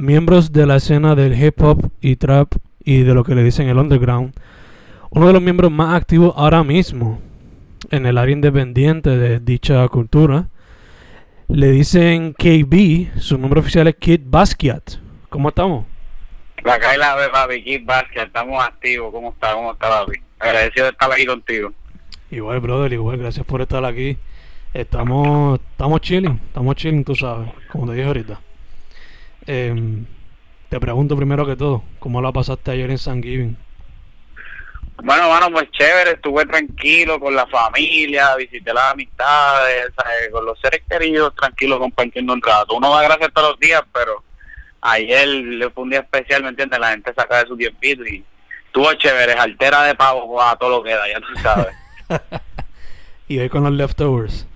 miembros 0.00 0.52
de 0.52 0.66
la 0.66 0.76
escena 0.76 1.14
del 1.14 1.40
hip 1.40 1.60
hop 1.62 1.90
y 2.00 2.16
trap 2.16 2.52
y 2.82 3.02
de 3.02 3.14
lo 3.14 3.24
que 3.24 3.34
le 3.34 3.42
dicen 3.42 3.68
el 3.68 3.78
underground. 3.78 4.32
Uno 5.10 5.26
de 5.26 5.32
los 5.32 5.42
miembros 5.42 5.70
más 5.70 5.94
activos 5.94 6.32
ahora 6.36 6.64
mismo 6.64 7.20
en 7.90 8.06
el 8.06 8.18
área 8.18 8.32
independiente 8.32 9.10
de 9.10 9.40
dicha 9.40 9.86
cultura. 9.88 10.48
Le 11.48 11.70
dicen 11.70 12.32
KB, 12.32 13.18
su 13.20 13.36
nombre 13.36 13.60
oficial 13.60 13.88
es 13.88 13.96
Kid 13.96 14.20
Basquiat. 14.24 14.92
¿Cómo 15.28 15.48
estamos? 15.48 15.84
La 16.64 16.78
cae 16.78 16.96
la 16.96 17.16
ve, 17.16 17.28
papi, 17.28 17.64
Kid 17.64 17.84
Basquiat, 17.84 18.28
estamos 18.28 18.62
activos. 18.62 19.12
¿Cómo 19.12 19.30
está? 19.30 19.54
¿Cómo 19.54 19.72
está, 19.72 19.88
papi? 19.88 20.20
Agradecido 20.38 20.86
de 20.86 20.92
estar 20.92 21.12
aquí 21.12 21.26
contigo. 21.26 21.72
Igual, 22.30 22.60
brother, 22.60 22.92
igual, 22.92 23.18
gracias 23.18 23.44
por 23.44 23.60
estar 23.60 23.84
aquí. 23.84 24.16
Estamos, 24.72 25.58
estamos 25.72 26.00
chilling, 26.00 26.40
estamos 26.46 26.76
chilling, 26.76 27.04
tú 27.04 27.16
sabes, 27.16 27.50
como 27.72 27.86
te 27.86 27.94
dije 27.94 28.06
ahorita. 28.06 28.40
Em, 29.46 30.06
te 30.68 30.78
pregunto 30.78 31.16
primero 31.16 31.46
que 31.46 31.56
todo, 31.56 31.82
¿cómo 31.98 32.20
la 32.20 32.32
pasaste 32.32 32.70
ayer 32.70 32.90
en 32.90 32.98
San 32.98 33.22
Giving? 33.22 33.56
Bueno, 35.02 35.28
bueno, 35.28 35.50
pues 35.50 35.70
chévere, 35.70 36.12
estuve 36.12 36.44
tranquilo 36.44 37.18
con 37.18 37.34
la 37.34 37.46
familia, 37.46 38.36
visité 38.36 38.74
las 38.74 38.92
amistades, 38.92 39.86
¿sabes? 39.96 40.28
con 40.30 40.44
los 40.44 40.60
seres 40.60 40.82
queridos, 40.88 41.34
tranquilo 41.34 41.78
compartiendo 41.78 42.34
un 42.34 42.42
rato. 42.42 42.74
Uno 42.74 42.94
da 42.94 43.02
gracias 43.02 43.30
todos 43.32 43.50
los 43.50 43.60
días, 43.60 43.82
pero 43.92 44.22
ayer 44.82 45.28
fue 45.72 45.84
un 45.84 45.90
día 45.90 46.00
especial, 46.00 46.42
¿me 46.42 46.50
entiendes? 46.50 46.78
La 46.78 46.90
gente 46.90 47.14
saca 47.14 47.38
de 47.38 47.48
su 47.48 47.56
tiempito 47.56 48.04
y 48.04 48.22
estuvo 48.66 48.92
chévere, 48.94 49.32
altera 49.32 49.84
de 49.84 49.94
pavo 49.94 50.40
a 50.40 50.56
todo 50.56 50.70
lo 50.78 50.82
que 50.82 50.90
da, 50.94 51.08
ya 51.08 51.20
tú 51.20 51.34
sabes. 51.42 51.74
y 53.28 53.38
hoy 53.38 53.48
con 53.48 53.64
los 53.64 53.72
leftovers. 53.72 54.46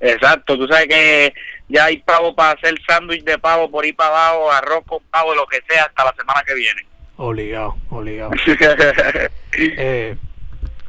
Exacto, 0.00 0.56
tú 0.56 0.66
sabes 0.66 0.88
que 0.88 1.34
ya 1.68 1.84
hay 1.84 1.98
pavo 1.98 2.34
para 2.34 2.52
hacer 2.52 2.74
sándwich 2.86 3.24
de 3.24 3.38
pavo 3.38 3.70
por 3.70 3.84
ahí 3.84 3.92
para 3.92 4.30
abajo, 4.30 4.50
arroz 4.50 4.84
con 4.86 5.02
pavo, 5.10 5.34
lo 5.34 5.46
que 5.46 5.60
sea, 5.68 5.84
hasta 5.84 6.04
la 6.04 6.14
semana 6.14 6.42
que 6.46 6.54
viene. 6.54 6.86
Obligado, 7.16 7.76
obligado. 7.90 8.30
eh, 9.58 10.16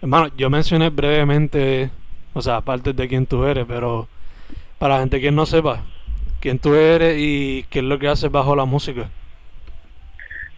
hermano, 0.01 0.31
yo 0.37 0.49
mencioné 0.49 0.89
brevemente, 0.89 1.89
o 2.33 2.41
sea, 2.41 2.57
aparte 2.57 2.93
de 2.93 3.07
quién 3.07 3.25
tú 3.25 3.45
eres, 3.45 3.65
pero 3.67 4.07
para 4.77 4.95
la 4.95 4.99
gente 5.01 5.19
que 5.19 5.31
no 5.31 5.45
sepa, 5.45 5.83
quién 6.39 6.59
tú 6.59 6.75
eres 6.75 7.15
y 7.17 7.65
qué 7.69 7.79
es 7.79 7.85
lo 7.85 7.99
que 7.99 8.07
haces 8.07 8.31
bajo 8.31 8.55
la 8.55 8.65
música. 8.65 9.09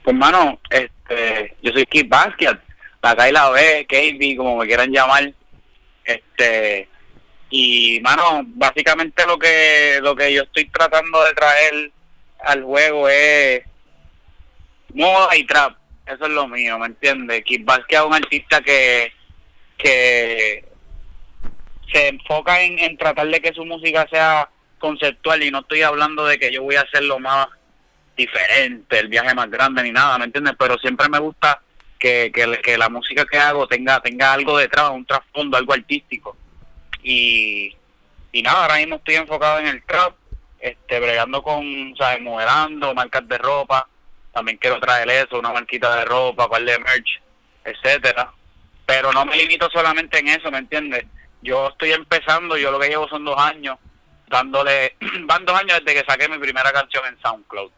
Pues, 0.04 0.14
hermano, 0.14 0.60
este, 0.70 1.56
yo 1.62 1.72
soy 1.72 1.86
Kid 1.86 2.08
Basquiat, 2.10 2.60
la 3.02 3.16
K 3.16 3.30
y 3.30 3.32
la 3.32 3.50
B, 3.50 3.88
KB, 3.88 4.38
como 4.38 4.58
me 4.58 4.68
quieran 4.68 4.92
llamar. 4.92 5.34
Este, 6.04 6.88
y, 7.52 8.00
mano, 8.00 8.44
básicamente 8.46 9.26
lo 9.28 9.38
que, 9.38 10.00
lo 10.02 10.16
que 10.16 10.34
yo 10.34 10.44
estoy 10.44 10.66
tratando 10.70 11.22
de 11.26 11.34
traer 11.34 11.92
al 12.46 12.64
juego 12.64 13.10
es 13.10 13.62
moda 14.94 15.36
y 15.36 15.46
trap. 15.46 15.76
Eso 16.06 16.26
es 16.26 16.32
lo 16.32 16.48
mío, 16.48 16.80
¿me 16.80 16.88
entiendes? 16.88 17.44
Kid 17.44 17.66
Basquiat 17.66 18.04
es 18.04 18.08
un 18.08 18.14
artista 18.14 18.62
que, 18.62 19.12
que 19.78 20.66
se 21.92 22.08
enfoca 22.08 22.62
en, 22.62 22.80
en 22.80 22.98
tratar 22.98 23.28
de 23.28 23.42
que 23.42 23.54
su 23.54 23.66
música 23.66 24.08
sea 24.10 24.50
conceptual 24.80 25.44
y 25.44 25.52
no 25.52 25.60
estoy 25.60 25.82
hablando 25.82 26.26
de 26.26 26.40
que 26.40 26.54
yo 26.54 26.64
voy 26.64 26.76
a 26.76 26.82
hacer 26.82 27.04
lo 27.04 27.20
más 27.20 27.48
diferente, 28.16 28.98
el 28.98 29.10
viaje 29.10 29.36
más 29.36 29.50
grande 29.50 29.84
ni 29.84 29.92
nada, 29.92 30.18
¿me 30.18 30.26
entiendes? 30.26 30.56
Pero 30.58 30.78
siempre 30.78 31.10
me 31.10 31.20
gusta 31.20 31.62
que, 32.00 32.32
que, 32.34 32.60
que 32.64 32.78
la 32.78 32.88
música 32.88 33.26
que 33.26 33.38
hago 33.38 33.68
tenga 33.68 34.00
tenga 34.00 34.32
algo 34.32 34.58
detrás, 34.58 34.90
un 34.92 35.06
trasfondo, 35.06 35.58
algo 35.58 35.74
artístico. 35.74 36.38
Y, 37.04 37.76
y 38.32 38.42
nada, 38.42 38.64
ahora 38.64 38.78
mismo 38.78 38.96
estoy 38.98 39.16
enfocado 39.16 39.60
en 39.60 39.68
el 39.68 39.84
trap, 39.84 40.16
este 40.60 41.00
bregando 41.00 41.42
con, 41.42 41.96
¿sabes? 41.98 42.22
Modelando, 42.22 42.94
marcas 42.94 43.28
de 43.28 43.38
ropa, 43.38 43.88
también 44.34 44.58
quiero 44.58 44.80
traer 44.80 45.10
eso, 45.10 45.40
una 45.40 45.52
marquita 45.52 45.96
de 45.98 46.06
ropa, 46.06 46.50
par 46.50 46.64
de 46.64 46.80
merch, 46.80 47.22
etcétera. 47.66 48.32
Pero 48.86 49.12
no 49.12 49.26
me 49.26 49.36
limito 49.36 49.70
solamente 49.72 50.20
en 50.20 50.30
eso, 50.30 50.52
¿me 50.52 50.60
entiendes? 50.60 51.06
Yo 51.42 51.70
estoy 51.70 51.92
empezando, 51.92 52.58
yo 52.58 52.72
lo 52.72 52.80
que 52.80 52.90
llevo 52.90 53.08
son 53.08 53.26
dos 53.26 53.38
años, 53.38 53.78
dándole, 54.28 54.96
van 55.26 55.46
dos 55.46 55.60
años 55.60 55.80
desde 55.84 56.00
que 56.00 56.12
saqué 56.12 56.30
mi 56.30 56.38
primera 56.38 56.72
canción 56.72 57.06
en 57.08 57.20
SoundCloud. 57.22 57.72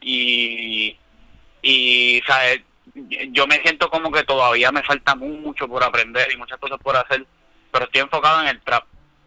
Y, 0.00 0.96
y 1.62 2.22
¿sabes? 2.26 2.60
yo 2.94 3.46
me 3.46 3.60
siento 3.62 3.88
como 3.90 4.10
que 4.10 4.22
todavía 4.24 4.72
me 4.72 4.82
falta 4.82 5.14
mucho 5.14 5.68
por 5.68 5.82
aprender 5.82 6.30
y 6.32 6.36
muchas 6.36 6.58
cosas 6.58 6.78
por 6.82 6.96
hacer, 6.96 7.24
pero 7.70 7.84
estoy 7.86 8.00
enfocado 8.00 8.40
en 8.42 8.48
el 8.48 8.60
trap. 8.60 8.84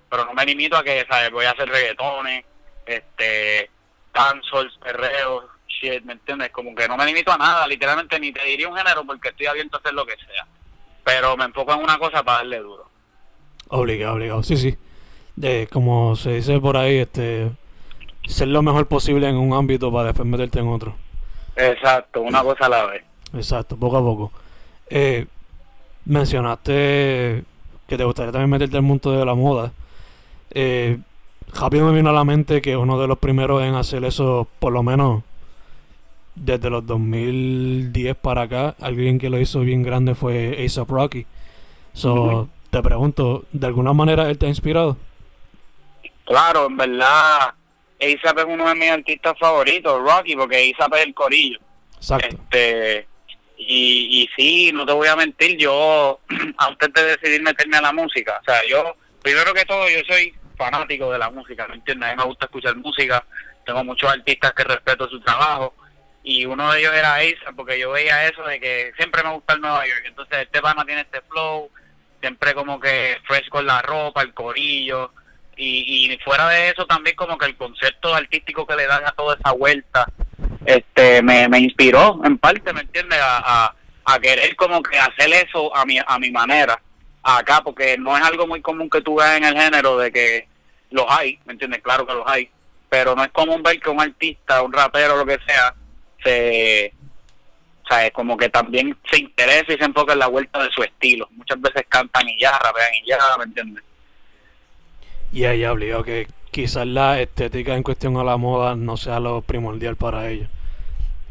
Pero 0.10 0.26
no 0.26 0.34
me 0.34 0.46
limito 0.46 0.78
a 0.78 0.84
que, 0.84 1.06
¿sabes? 1.10 1.32
Voy 1.32 1.46
a 1.46 1.52
hacer 1.52 1.68
reggaetones, 1.68 2.46
este, 2.86 3.70
dancehall, 4.14 4.72
perreos, 4.82 5.46
shit, 5.68 6.04
¿me 6.04 6.14
entiendes? 6.14 6.52
Como 6.52 6.76
que 6.76 6.88
no 6.88 6.98
me 6.98 7.06
limito 7.06 7.32
a 7.32 7.38
nada, 7.38 7.68
literalmente 7.68 8.20
ni 8.20 8.32
te 8.32 8.44
diría 8.46 8.70
un 8.70 8.78
género 8.78 9.04
porque 9.06 9.30
estoy 9.30 9.48
abierto 9.48 9.78
a 9.78 9.80
hacer 9.80 9.94
lo 9.94 10.06
que 10.06 10.16
sea. 10.16 10.46
Pero 11.04 11.36
me 11.36 11.46
enfoco 11.46 11.74
en 11.74 11.80
una 11.80 11.98
cosa 11.98 12.24
para 12.24 12.40
darle 12.40 12.60
duro. 12.60 12.90
Obligado, 13.70 14.16
obligado, 14.16 14.44
sí, 14.44 14.58
sí. 14.58 14.78
De, 15.36 15.68
como 15.72 16.16
se 16.16 16.34
dice 16.34 16.60
por 16.60 16.78
ahí, 16.78 16.98
este, 16.98 17.50
ser 18.28 18.50
lo 18.50 18.62
mejor 18.62 18.88
posible 18.88 19.28
en 19.28 19.36
un 19.36 19.54
ámbito 19.54 19.92
para 19.92 20.08
después 20.08 20.28
meterte 20.28 20.60
en 20.60 20.68
otro. 20.68 20.96
Exacto, 21.56 22.22
una 22.22 22.44
cosa 22.44 22.68
a 22.68 22.70
la 22.70 22.86
vez. 22.86 23.04
Exacto, 23.34 23.78
poco 23.78 23.98
a 23.98 24.02
poco. 24.02 24.32
Eh, 24.90 25.26
mencionaste 26.06 27.44
que 27.88 27.98
te 27.98 28.04
gustaría 28.04 28.32
también 28.32 28.50
meterte 28.50 28.78
al 28.78 28.84
mundo 28.84 29.12
de 29.12 29.26
la 29.26 29.36
moda. 29.36 29.72
Eh, 30.52 31.00
rápido 31.54 31.88
me 31.88 31.96
vino 31.96 32.10
a 32.10 32.14
la 32.14 32.24
mente 32.24 32.62
que 32.62 32.78
uno 32.78 33.00
de 33.00 33.08
los 33.08 33.18
primeros 33.18 33.64
en 33.64 33.76
hacer 33.76 34.04
eso, 34.04 34.48
por 34.60 34.74
lo 34.74 34.84
menos 34.84 35.24
desde 36.36 36.70
los 36.70 36.86
2010 36.86 38.16
para 38.18 38.44
acá, 38.44 38.76
alguien 38.80 39.20
que 39.20 39.30
lo 39.30 39.40
hizo 39.40 39.60
bien 39.62 39.84
grande 39.84 40.16
fue 40.16 40.64
ASAP 40.66 40.90
Rocky. 40.90 41.26
So, 41.94 42.50
te 42.70 42.82
pregunto, 42.82 43.46
¿de 43.52 43.68
alguna 43.68 43.94
manera 43.94 44.30
él 44.30 44.38
te 44.38 44.48
ha 44.48 44.50
inspirado? 44.50 44.98
Claro, 46.26 46.68
en 46.68 46.78
verdad, 46.78 47.54
ASAP 48.00 48.40
es 48.40 48.46
uno 48.48 48.68
de 48.68 48.76
mis 48.76 48.90
artistas 48.90 49.38
favoritos, 49.40 50.02
Rocky, 50.02 50.36
porque 50.36 50.74
ASAP 50.76 50.96
es 50.96 51.06
el 51.06 51.14
corillo. 51.14 51.60
Exacto. 51.98 52.36
Este, 52.36 53.08
y, 53.58 54.24
y 54.24 54.30
sí, 54.36 54.72
no 54.74 54.86
te 54.86 54.94
voy 54.94 55.08
a 55.08 55.16
mentir, 55.16 55.58
yo 55.58 56.20
antes 56.58 56.94
de 56.94 57.04
decidir 57.04 57.42
meterme 57.42 57.78
a 57.78 57.82
la 57.82 57.94
música, 57.94 58.40
o 58.42 58.44
sea, 58.44 58.66
yo, 58.68 58.96
primero 59.22 59.54
que 59.54 59.66
todo, 59.66 59.88
yo 59.90 60.00
soy 60.08 60.34
fanático 60.58 61.12
de 61.12 61.20
la 61.20 61.30
música, 61.30 61.68
¿me 61.68 61.76
entiendes? 61.76 62.10
A 62.10 62.12
mí 62.14 62.18
me 62.18 62.26
gusta 62.26 62.46
escuchar 62.46 62.76
música, 62.76 63.26
tengo 63.66 63.84
muchos 63.84 64.12
artistas 64.12 64.54
que 64.54 64.64
respeto 64.64 65.08
su 65.10 65.20
trabajo, 65.22 65.74
y 66.24 66.46
uno 66.46 66.72
de 66.72 66.80
ellos 66.80 66.94
era 66.94 67.16
Ace, 67.16 67.38
porque 67.56 67.80
yo 67.80 67.92
veía 67.92 68.28
eso 68.28 68.44
de 68.44 68.60
que 68.60 68.94
siempre 68.98 69.24
me 69.24 69.34
gusta 69.34 69.54
el 69.54 69.62
Nueva 69.62 69.86
York, 69.88 70.04
entonces 70.06 70.40
este 70.40 70.62
pana 70.62 70.86
tiene 70.86 71.02
este 71.02 71.22
flow, 71.22 71.70
siempre 72.22 72.54
como 72.54 72.80
que 72.80 73.18
fresh 73.28 73.50
con 73.50 73.66
la 73.66 73.82
ropa, 73.82 74.22
el 74.22 74.34
corillo, 74.34 75.12
y, 75.56 76.12
y 76.12 76.18
fuera 76.20 76.50
de 76.50 76.70
eso 76.70 76.86
también 76.86 77.16
como 77.16 77.38
que 77.38 77.46
el 77.46 77.58
concepto 77.58 78.14
artístico 78.14 78.66
que 78.66 78.76
le 78.76 78.88
dan 78.88 79.06
a 79.06 79.12
toda 79.12 79.36
esa 79.36 79.52
vuelta, 79.52 80.06
este 80.66 81.22
me, 81.22 81.48
me 81.48 81.60
inspiró 81.60 82.20
en 82.24 82.38
parte, 82.38 82.74
¿me 82.74 82.82
entiendes? 82.82 83.20
A, 83.22 83.74
a, 84.06 84.20
querer 84.20 84.56
como 84.56 84.82
que 84.84 84.98
hacer 84.98 85.32
eso 85.34 85.76
a 85.76 85.86
mi, 85.86 85.98
a 86.06 86.20
mi 86.20 86.32
manera 86.32 86.80
acá, 87.24 87.62
porque 87.64 87.98
no 87.98 88.18
es 88.18 88.24
algo 88.24 88.46
muy 88.48 88.62
común 88.62 88.90
que 88.90 89.02
tú 89.02 89.16
veas 89.16 89.38
en 89.38 89.46
el 89.46 89.58
género 89.58 89.98
de 89.98 90.12
que 90.12 90.48
los 90.92 91.06
hay, 91.08 91.40
¿me 91.46 91.54
entiendes? 91.54 91.82
Claro 91.82 92.06
que 92.06 92.14
los 92.14 92.28
hay, 92.28 92.50
pero 92.90 93.16
no 93.16 93.24
es 93.24 93.32
común 93.32 93.64
ver 93.64 93.80
que 93.80 93.90
un 93.90 94.02
artista, 94.02 94.62
un 94.62 94.74
rapero, 94.74 95.18
lo 95.18 95.26
que 95.26 95.40
sea, 95.46 95.74
se 96.24 96.94
o 97.84 97.88
sea, 97.88 98.06
es 98.06 98.14
como 98.14 98.38
que 98.38 98.50
también 98.50 98.98
se 99.12 99.20
interesa 99.20 99.74
y 99.74 99.78
se 99.78 99.84
enfoca 99.84 100.14
en 100.14 100.20
la 100.20 100.28
vuelta 100.28 100.64
de 100.64 100.72
su 100.72 100.82
estilo. 100.84 101.28
Muchas 101.32 101.60
veces 101.60 101.84
cantan 101.90 102.28
y 102.30 102.40
ya, 102.40 102.58
rapean 102.58 102.94
y 103.04 103.10
ya, 103.10 103.18
¿me 103.38 103.44
entiendes? 103.44 103.84
Y 105.34 105.44
ahí 105.44 105.66
obligado 105.66 106.04
que 106.04 106.28
quizás 106.54 106.88
la 106.88 107.20
estética 107.20 107.76
en 107.76 107.84
cuestión 107.84 108.16
a 108.16 108.24
la 108.24 108.38
moda 108.38 108.76
no 108.76 108.96
sea 108.96 109.20
lo 109.20 109.42
primordial 109.42 109.98
para 109.98 110.30
ellos. 110.30 110.48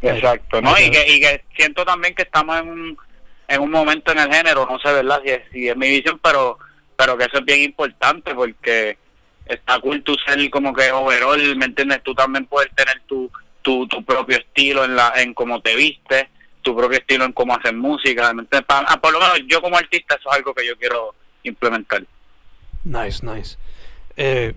Exacto, 0.03 0.61
¿no? 0.61 0.79
Y 0.79 0.91
que, 0.91 1.05
y 1.09 1.21
que 1.21 1.45
siento 1.57 1.85
también 1.85 2.15
que 2.15 2.23
estamos 2.23 2.61
en 2.61 2.69
un, 2.69 2.99
en 3.49 3.61
un 3.61 3.71
momento 3.71 4.13
en 4.13 4.19
el 4.19 4.35
género, 4.35 4.67
no 4.69 4.79
sé, 4.81 4.93
¿verdad? 4.93 5.23
Si 5.25 5.31
es, 5.31 5.43
si 5.53 5.69
es 5.69 5.77
mi 5.77 5.89
visión, 5.89 6.21
pero 6.23 6.59
pero 6.97 7.17
que 7.17 7.25
eso 7.25 7.39
es 7.39 7.45
bien 7.45 7.63
importante 7.63 8.35
porque 8.35 8.99
está 9.47 9.79
cool 9.81 10.03
tú 10.03 10.17
ser 10.27 10.51
como 10.51 10.73
que 10.73 10.91
overall, 10.91 11.57
¿me 11.57 11.67
entiendes? 11.67 12.03
Tú 12.03 12.15
también 12.15 12.47
puedes 12.47 12.73
tener 12.75 13.01
tu, 13.07 13.31
tu, 13.63 13.87
tu 13.89 14.05
propio 14.05 14.39
estilo 14.39 14.85
en 14.85 14.97
la 14.97 15.13
en 15.17 15.35
cómo 15.35 15.61
te 15.61 15.75
vistes, 15.75 16.27
tu 16.63 16.77
propio 16.77 16.99
estilo 16.99 17.25
en 17.25 17.33
cómo 17.33 17.57
hacer 17.57 17.75
música. 17.75 18.33
Ah, 18.69 19.01
por 19.01 19.13
lo 19.13 19.21
menos 19.21 19.41
yo 19.47 19.61
como 19.63 19.77
artista 19.77 20.17
eso 20.17 20.31
es 20.31 20.37
algo 20.37 20.55
que 20.55 20.67
yo 20.67 20.77
quiero 20.77 21.15
implementar. 21.45 22.05
Nice, 22.85 23.25
nice. 23.25 23.57
Eh, 24.17 24.55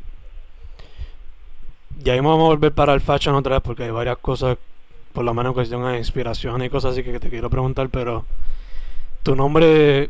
ya 1.99 2.15
vamos 2.15 2.39
a 2.39 2.43
volver 2.43 2.73
para 2.73 2.93
el 2.93 3.01
fashion 3.01 3.35
otra 3.35 3.55
vez 3.55 3.63
porque 3.63 3.83
hay 3.83 3.91
varias 3.91 4.17
cosas, 4.17 4.57
por 5.13 5.23
lo 5.23 5.33
menos 5.33 5.51
en 5.51 5.53
cuestión 5.55 5.85
de 5.85 5.97
inspiración 5.97 6.63
y 6.63 6.69
cosas 6.69 6.93
así 6.93 7.03
que 7.03 7.19
te 7.19 7.29
quiero 7.29 7.49
preguntar, 7.49 7.89
pero 7.89 8.25
tu 9.23 9.35
nombre, 9.35 10.09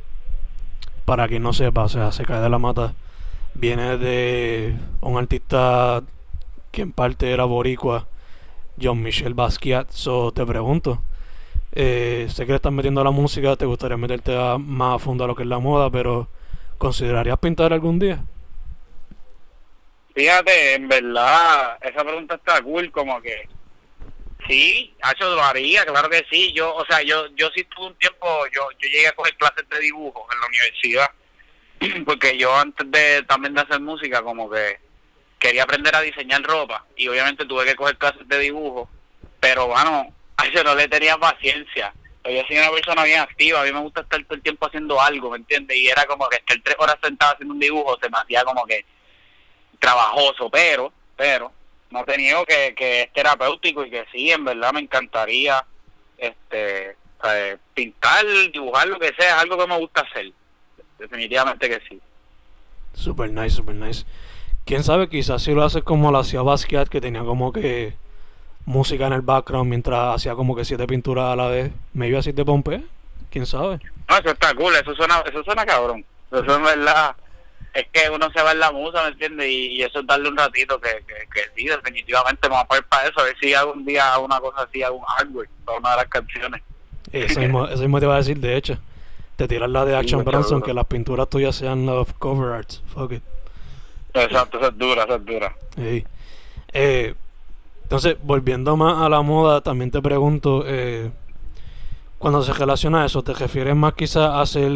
para 1.06 1.28
quien 1.28 1.44
no 1.44 1.54
sepa, 1.54 1.84
o 1.84 1.90
sea, 1.90 2.12
se 2.12 2.26
cae 2.26 2.42
de 2.42 2.50
la 2.50 2.60
mata, 2.60 2.94
viene 3.54 3.98
de 3.98 4.76
un 5.02 5.18
artista 5.18 6.04
que 6.72 6.82
en 6.82 6.92
parte 6.92 7.32
era 7.32 7.46
boricua, 7.46 8.08
John 8.82 9.02
Michel 9.02 9.34
Basquiat. 9.34 9.90
So 9.92 10.32
te 10.32 10.46
pregunto, 10.46 11.00
eh, 11.72 12.28
sé 12.30 12.46
que 12.46 12.52
le 12.52 12.58
estás 12.58 12.74
metiendo 12.74 13.02
a 13.02 13.04
la 13.06 13.12
música, 13.12 13.56
te 13.56 13.66
gustaría 13.66 13.98
meterte 13.98 14.36
más 14.60 14.96
a 14.96 15.00
fondo 15.00 15.24
a 15.24 15.28
lo 15.28 15.36
que 15.36 15.44
es 15.44 15.50
la 15.50 15.60
moda, 15.60 15.90
pero 15.90 16.28
¿considerarías 16.78 17.38
pintar 17.40 17.72
algún 17.72 18.00
día? 18.00 18.24
Fíjate, 20.16 20.76
en 20.76 20.88
verdad, 20.88 21.78
esa 21.82 22.02
pregunta 22.06 22.36
está 22.36 22.62
cool, 22.62 22.90
como 22.90 23.22
que 23.22 23.50
sí, 24.48 24.96
hecho 25.12 25.36
lo 25.36 25.44
haría, 25.44 25.86
claro 25.86 26.10
que 26.10 26.26
sí. 26.32 26.54
Yo, 26.54 26.74
o 26.74 26.86
sea, 26.86 27.02
yo 27.02 27.28
yo 27.36 27.50
sí 27.54 27.66
tuve 27.66 27.88
un 27.88 27.96
tiempo, 27.96 28.28
yo 28.54 28.70
yo 28.80 28.88
llegué 28.88 29.10
a 29.10 29.12
coger 29.12 29.36
clases 29.36 29.68
de 29.68 29.80
dibujo 29.80 30.26
en 30.32 30.40
la 30.40 30.48
universidad, 30.48 31.12
porque 32.06 32.38
yo 32.38 32.56
antes 32.56 32.90
de 32.90 33.24
también 33.24 33.54
de 33.56 33.62
hacer 33.62 33.82
música, 33.82 34.22
como 34.22 34.50
que 34.50 34.80
quería 35.38 35.64
aprender 35.64 35.94
a 35.94 36.02
diseñar 36.02 36.42
ropa 36.44 36.86
y 36.96 37.10
obviamente 37.10 37.46
tuve 37.46 37.66
que 37.66 37.76
coger 37.76 37.98
clases 37.98 38.26
de 38.26 38.40
dibujo, 38.40 38.90
pero 39.42 39.68
bueno, 39.68 40.14
a 40.38 40.46
eso 40.46 40.64
no 40.64 40.76
le 40.76 40.88
tenía 40.88 41.18
paciencia. 41.18 41.94
Yo 42.24 42.42
soy 42.48 42.58
una 42.58 42.72
persona 42.72 43.04
bien 43.04 43.20
activa, 43.20 43.62
a 43.62 43.66
mí 43.66 43.72
me 43.74 43.82
gusta 43.82 44.02
estar 44.02 44.24
todo 44.24 44.36
el 44.36 44.42
tiempo 44.42 44.66
haciendo 44.66 45.00
algo, 45.00 45.30
¿me 45.32 45.38
entiendes? 45.38 45.78
Y 45.78 45.90
era 45.90 46.06
como 46.06 46.28
que 46.30 46.38
estar 46.38 46.58
tres 46.64 46.76
horas 46.80 46.96
sentado 47.04 47.34
haciendo 47.34 47.54
un 47.54 47.60
dibujo 47.60 48.00
se 48.02 48.10
me 48.10 48.18
hacía 48.18 48.44
como 48.46 48.66
que 48.66 48.86
trabajoso, 49.86 50.50
pero, 50.50 50.92
pero, 51.16 51.52
no 51.92 52.04
te 52.04 52.18
niego 52.18 52.44
que, 52.44 52.74
que 52.76 53.04
es 53.04 53.14
terapéutico 53.14 53.86
y 53.86 53.92
que 53.92 54.06
sí, 54.12 54.32
en 54.32 54.44
verdad 54.44 54.74
me 54.74 54.80
encantaría 54.80 55.64
este 56.18 56.98
pintar, 57.74 58.24
dibujar, 58.52 58.88
lo 58.88 59.00
que 59.00 59.14
sea, 59.18 59.38
es 59.38 59.42
algo 59.44 59.58
que 59.58 59.68
me 59.68 59.78
gusta 59.80 60.02
hacer. 60.02 60.32
Definitivamente 61.00 61.70
que 61.70 61.80
sí. 61.88 62.00
Super 62.94 63.30
nice, 63.32 63.56
super 63.56 63.76
nice. 63.76 64.06
Quién 64.66 64.84
sabe, 64.84 65.10
quizás 65.10 65.44
si 65.44 65.54
lo 65.54 65.64
haces 65.64 65.84
como 65.84 66.12
lo 66.12 66.20
hacía 66.20 66.42
Basquiat, 66.42 66.88
que 66.88 67.02
tenía 67.02 67.24
como 67.24 67.52
que 67.52 67.94
música 68.66 69.08
en 69.08 69.14
el 69.14 69.22
background 69.22 69.70
mientras 69.70 70.16
hacía 70.16 70.34
como 70.34 70.56
que 70.56 70.66
siete 70.66 70.88
pinturas 70.88 71.34
a 71.34 71.36
la 71.36 71.48
vez. 71.48 71.72
Me 71.94 72.08
iba 72.08 72.20
así 72.20 72.32
de 72.32 72.46
pompe, 72.46 72.84
quién 73.30 73.46
sabe. 73.46 73.80
No, 74.10 74.18
eso 74.18 74.30
está 74.32 74.54
cool, 74.56 74.76
eso 74.76 74.96
suena, 74.96 75.24
eso 75.28 75.44
suena 75.44 75.66
cabrón. 75.66 76.06
Eso 76.32 76.44
es 76.44 76.62
verdad. 76.62 77.16
Es 77.76 77.88
que 77.92 78.10
uno 78.10 78.32
se 78.32 78.42
va 78.42 78.54
en 78.54 78.60
la 78.60 78.72
musa, 78.72 79.04
¿me 79.04 79.10
entiendes? 79.10 79.48
Y, 79.50 79.84
eso 79.84 80.00
es 80.00 80.08
darle 80.08 80.30
un 80.30 80.38
ratito 80.38 80.80
que, 80.80 81.04
que, 81.06 81.42
sí, 81.56 81.68
definitivamente 81.68 82.48
vamos 82.48 82.64
a 82.64 82.68
poner 82.68 82.86
para 82.86 83.10
eso. 83.10 83.20
A 83.20 83.24
ver 83.24 83.36
si 83.38 83.54
algún 83.54 83.86
día 83.86 84.14
hago 84.14 84.24
una 84.24 84.40
cosa 84.40 84.62
así, 84.62 84.82
hago 84.82 84.96
un 84.96 85.04
hardware 85.04 85.50
para 85.66 85.78
una 85.80 85.92
de 85.92 85.98
las 85.98 86.08
canciones. 86.08 86.62
Eso 87.12 87.40
mismo, 87.40 87.68
eso 87.68 87.82
mismo 87.82 88.00
te 88.00 88.06
iba 88.06 88.16
a 88.16 88.20
decir, 88.20 88.40
de 88.40 88.56
hecho. 88.56 88.78
Te 89.36 89.50
tiras 89.50 89.70
la 89.70 89.84
de 89.84 89.98
Action 89.98 90.24
Bronson, 90.24 90.62
que 90.62 90.74
las 90.74 90.86
pinturas 90.86 91.30
tuyas 91.30 91.58
sean 91.58 91.88
of 91.90 92.14
cover 92.14 92.54
arts. 92.54 92.82
Fuck 92.94 93.12
it. 93.12 93.24
Exacto, 94.14 94.58
esa 94.58 94.70
es 94.70 94.78
dura, 94.78 95.04
esa 95.04 95.16
es 95.16 95.26
dura. 95.26 95.56
Eh, 96.72 97.14
entonces, 97.84 98.16
volviendo 98.24 98.78
más 98.78 99.04
a 99.04 99.10
la 99.10 99.22
moda, 99.22 99.60
también 99.60 99.92
te 99.92 100.02
pregunto, 100.02 100.64
eh, 100.66 101.12
cuando 102.18 102.42
se 102.42 102.54
relaciona 102.54 103.04
a 103.04 103.06
eso, 103.06 103.22
¿te 103.24 103.34
refieres 103.34 103.76
más 103.76 103.94
quizás 103.94 104.30
a 104.30 104.42
hacer... 104.42 104.72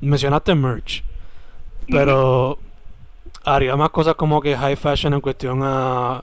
Mencionaste 0.00 0.54
merch, 0.54 1.02
pero 1.88 2.58
haría 3.44 3.76
más 3.76 3.90
cosas 3.90 4.14
como 4.14 4.40
que 4.40 4.56
high 4.56 4.76
fashion 4.76 5.14
en 5.14 5.20
cuestión 5.20 5.60
a 5.62 6.22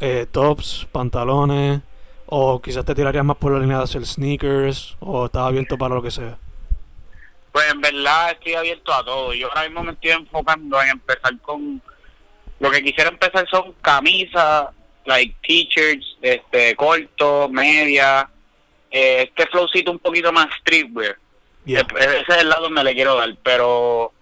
eh, 0.00 0.26
tops, 0.30 0.86
pantalones, 0.90 1.80
o 2.26 2.60
quizás 2.60 2.84
te 2.84 2.94
tirarías 2.94 3.24
más 3.24 3.36
por 3.36 3.52
la 3.52 3.60
línea 3.60 3.78
de 3.78 3.84
hacer 3.84 4.04
sneakers, 4.04 4.96
o 5.00 5.26
estás 5.26 5.42
abierto 5.42 5.78
para 5.78 5.94
lo 5.94 6.02
que 6.02 6.10
sea. 6.10 6.38
Pues 7.52 7.72
en 7.72 7.80
verdad 7.80 8.32
estoy 8.32 8.54
abierto 8.54 8.92
a 8.92 9.04
todo. 9.04 9.32
Yo 9.32 9.48
ahora 9.48 9.62
mismo 9.62 9.84
me 9.84 9.92
estoy 9.92 10.10
enfocando 10.10 10.82
en 10.82 10.88
empezar 10.88 11.38
con... 11.40 11.80
Lo 12.58 12.70
que 12.70 12.82
quisiera 12.82 13.10
empezar 13.10 13.46
son 13.48 13.72
camisas, 13.80 14.68
like 15.04 15.36
t-shirts, 15.42 16.18
este, 16.20 16.74
corto, 16.74 17.48
media, 17.48 18.28
eh, 18.90 19.28
este 19.28 19.46
flowcito 19.50 19.90
un 19.90 19.98
poquito 19.98 20.32
más 20.32 20.48
streetwear. 20.60 21.16
Ese 21.66 22.20
es 22.28 22.36
el 22.38 22.48
lado 22.48 22.64
donde 22.64 22.84
le 22.84 22.94
quiero 22.94 23.16
dar, 23.16 23.34
pero... 23.42 24.12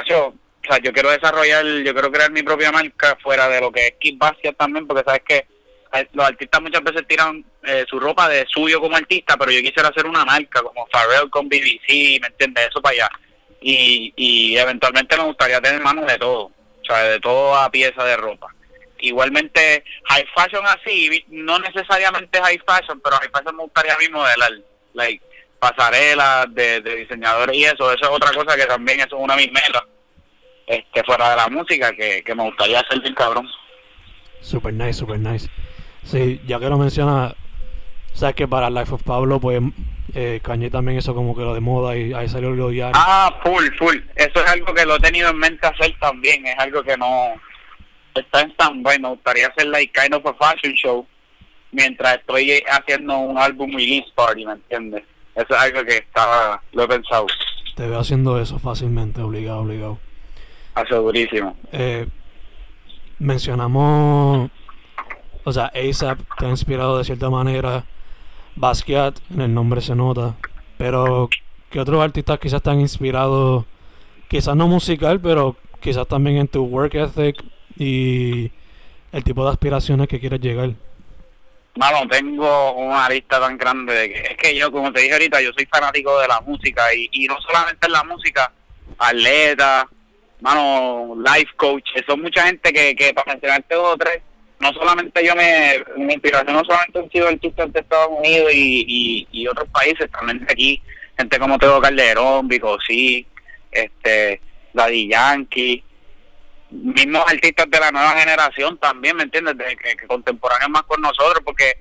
O 0.00 0.70
sea, 0.70 0.78
yo 0.82 0.92
quiero 0.92 1.10
desarrollar, 1.10 1.64
yo 1.64 1.92
quiero 1.92 2.12
crear 2.12 2.30
mi 2.30 2.42
propia 2.42 2.70
marca 2.70 3.16
fuera 3.22 3.48
de 3.48 3.60
lo 3.60 3.72
que 3.72 3.86
es 3.86 3.94
Kid 3.98 4.18
también, 4.56 4.86
porque 4.86 5.04
sabes 5.04 5.22
que 5.26 5.46
los 6.12 6.26
artistas 6.26 6.60
muchas 6.60 6.82
veces 6.82 7.06
tiran 7.08 7.44
eh, 7.64 7.84
su 7.88 7.98
ropa 7.98 8.28
de 8.28 8.44
suyo 8.46 8.80
como 8.80 8.96
artista, 8.96 9.36
pero 9.36 9.50
yo 9.50 9.60
quisiera 9.60 9.88
hacer 9.88 10.06
una 10.06 10.24
marca 10.24 10.62
como 10.62 10.86
Pharrell 10.92 11.30
con 11.30 11.48
BBC, 11.48 12.20
¿me 12.20 12.26
entiendes? 12.26 12.68
Eso 12.68 12.82
para 12.82 12.94
allá. 12.94 13.10
Y, 13.60 14.12
y 14.16 14.56
eventualmente 14.56 15.16
me 15.16 15.24
gustaría 15.24 15.60
tener 15.60 15.80
manos 15.80 16.06
de 16.06 16.18
todo, 16.18 16.44
o 16.44 16.84
sea, 16.86 17.02
de 17.04 17.20
toda 17.20 17.70
pieza 17.70 18.04
de 18.04 18.16
ropa. 18.16 18.54
Igualmente, 19.00 19.84
high 20.04 20.26
fashion 20.34 20.64
así, 20.66 21.24
no 21.28 21.58
necesariamente 21.60 22.40
high 22.40 22.60
fashion, 22.66 23.00
pero 23.00 23.16
high 23.16 23.30
fashion 23.30 23.56
me 23.56 23.62
gustaría 23.62 23.94
a 23.94 23.98
mí 23.98 24.08
modelar, 24.08 24.52
like 24.92 25.22
pasarelas 25.58 26.46
de, 26.54 26.80
diseñadores 26.80 27.56
y 27.56 27.64
eso, 27.64 27.92
eso 27.92 28.04
es 28.04 28.10
otra 28.10 28.32
cosa 28.32 28.56
que 28.56 28.66
también 28.66 29.00
eso 29.00 29.16
es 29.16 29.22
una 29.22 29.36
de 29.36 29.46
mis 29.46 29.52
metas, 29.52 29.82
este, 30.66 31.02
fuera 31.04 31.30
de 31.30 31.36
la 31.36 31.48
música, 31.48 31.92
que, 31.92 32.22
que 32.22 32.34
me 32.34 32.44
gustaría 32.44 32.80
hacer 32.80 33.00
bien 33.00 33.14
cabrón. 33.14 33.48
Super 34.40 34.72
nice, 34.72 34.94
super 34.94 35.18
nice. 35.18 35.48
Sí, 36.04 36.40
ya 36.46 36.58
que 36.58 36.68
lo 36.68 36.78
menciona, 36.78 37.34
sabes 38.14 38.34
que 38.34 38.48
para 38.48 38.70
Life 38.70 38.94
of 38.94 39.02
Pablo, 39.02 39.40
pues 39.40 39.60
eh, 40.14 40.40
Cañé 40.42 40.70
también 40.70 40.98
eso 40.98 41.14
como 41.14 41.36
que 41.36 41.42
lo 41.42 41.54
de 41.54 41.60
moda 41.60 41.96
y 41.96 42.12
ahí 42.14 42.28
salió 42.28 42.50
lo 42.50 42.70
diario. 42.70 42.94
Ah, 42.96 43.38
full, 43.42 43.66
full. 43.78 43.96
Eso 44.16 44.42
es 44.42 44.50
algo 44.50 44.72
que 44.72 44.86
lo 44.86 44.96
he 44.96 45.00
tenido 45.00 45.30
en 45.30 45.38
mente 45.38 45.66
hacer 45.66 45.94
también. 46.00 46.46
Es 46.46 46.58
algo 46.58 46.82
que 46.82 46.96
no 46.96 47.34
está 48.14 48.40
en 48.40 48.50
stand-by. 48.52 48.98
Me 49.00 49.08
gustaría 49.08 49.48
hacer 49.48 49.66
like 49.66 49.92
kind 49.92 50.14
of 50.14 50.24
a 50.24 50.34
fashion 50.34 50.74
show 50.74 51.06
mientras 51.72 52.16
estoy 52.16 52.62
haciendo 52.70 53.18
un 53.18 53.38
álbum 53.38 53.70
release 53.76 54.10
party, 54.14 54.46
¿me 54.46 54.52
entiendes? 54.52 55.04
Eso 55.38 55.54
es 55.54 55.60
algo 55.60 55.84
que 55.84 55.96
estaba, 55.96 56.60
lo 56.72 56.82
he 56.82 56.88
pensado. 56.88 57.26
Te 57.76 57.88
veo 57.88 57.98
haciendo 57.98 58.40
eso 58.40 58.58
fácilmente, 58.58 59.22
obligado, 59.22 59.60
obligado. 59.60 59.98
Asegurísimo. 60.74 61.56
Eh, 61.72 62.06
mencionamos 63.18 64.50
o 65.48 65.52
sea, 65.52 65.72
ASAP 65.74 66.20
te 66.38 66.44
ha 66.44 66.50
inspirado 66.50 66.98
de 66.98 67.04
cierta 67.04 67.30
manera. 67.30 67.86
Basquiat, 68.54 69.18
en 69.30 69.40
el 69.40 69.54
nombre 69.54 69.80
se 69.80 69.94
nota. 69.94 70.34
Pero, 70.76 71.30
¿qué 71.70 71.80
otros 71.80 72.02
artistas 72.02 72.38
quizás 72.38 72.60
te 72.60 72.68
han 72.68 72.80
inspirado? 72.80 73.64
Quizás 74.28 74.54
no 74.56 74.68
musical, 74.68 75.20
pero 75.20 75.56
quizás 75.80 76.06
también 76.06 76.36
en 76.36 76.48
tu 76.48 76.64
work 76.64 76.94
ethic 76.96 77.42
y 77.78 78.52
el 79.10 79.24
tipo 79.24 79.42
de 79.42 79.52
aspiraciones 79.52 80.06
que 80.06 80.20
quieres 80.20 80.40
llegar. 80.40 80.74
No 81.78 82.08
tengo 82.08 82.72
una 82.72 83.08
lista 83.08 83.40
tan 83.40 83.56
grande 83.56 83.94
de 83.94 84.08
que 84.12 84.20
es 84.20 84.36
que 84.36 84.56
yo 84.56 84.70
como 84.72 84.92
te 84.92 85.00
dije 85.00 85.12
ahorita 85.12 85.40
yo 85.40 85.52
soy 85.52 85.66
fanático 85.66 86.18
de 86.20 86.28
la 86.28 86.40
música 86.40 86.92
y, 86.92 87.08
y 87.12 87.26
no 87.26 87.40
solamente 87.40 87.86
en 87.86 87.92
la 87.92 88.02
música 88.04 88.52
atleta 88.98 89.88
mano 90.40 91.14
life 91.16 91.52
coach 91.56 91.88
son 92.06 92.22
mucha 92.22 92.42
gente 92.46 92.72
que, 92.72 92.96
que 92.96 93.14
para 93.14 93.32
mencionarte 93.32 93.74
dos 93.74 93.94
o 93.94 93.96
tres 93.96 94.20
no 94.58 94.72
solamente 94.72 95.24
yo 95.24 95.36
me 95.36 95.84
mi 95.96 96.14
inspiración 96.14 96.54
no 96.54 96.64
solamente 96.64 96.98
han 96.98 97.10
sido 97.10 97.28
artistas 97.28 97.72
de 97.72 97.80
Estados 97.80 98.10
Unidos 98.10 98.50
y, 98.52 99.28
y, 99.30 99.46
otros 99.46 99.68
países 99.68 100.10
también 100.10 100.44
aquí 100.50 100.82
gente 101.16 101.38
como 101.38 101.58
Teo 101.58 101.80
Calderón 101.80 102.48
Bicosí 102.48 103.24
este 103.70 104.40
Daddy 104.72 105.08
Yankee 105.08 105.84
mismos 106.70 107.24
artistas 107.26 107.70
de 107.70 107.80
la 107.80 107.90
nueva 107.90 108.12
generación 108.12 108.78
también, 108.78 109.16
¿me 109.16 109.24
entiendes? 109.24 109.56
De, 109.56 109.76
que, 109.76 110.06
contemporáneos 110.06 110.70
más 110.70 110.82
con 110.82 111.00
nosotros, 111.00 111.42
porque 111.44 111.72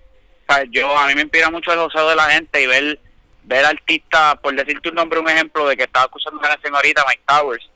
yo 0.70 0.98
a 0.98 1.08
mí 1.08 1.15
me 1.15 1.22
inspira 1.22 1.50
mucho 1.50 1.74
el 1.74 1.79
joseo 1.79 2.10
de 2.10 2.15
la 2.15 2.29
gente 2.32 2.62
y 2.62 2.67
ver 2.67 3.00
ver 3.48 3.63
artistas, 3.63 4.36
por 4.44 4.53
decirte 4.53 4.89
un 4.89 4.96
nombre, 4.96 5.20
un 5.20 5.29
ejemplo 5.29 5.67
de 5.67 5.77
que 5.77 5.84
estaba 5.84 6.06
escuchando 6.06 6.44
a 6.44 6.50
la 6.50 6.60
señorita 6.62 7.06
Mike 7.08 7.24
Towers. 7.25 7.70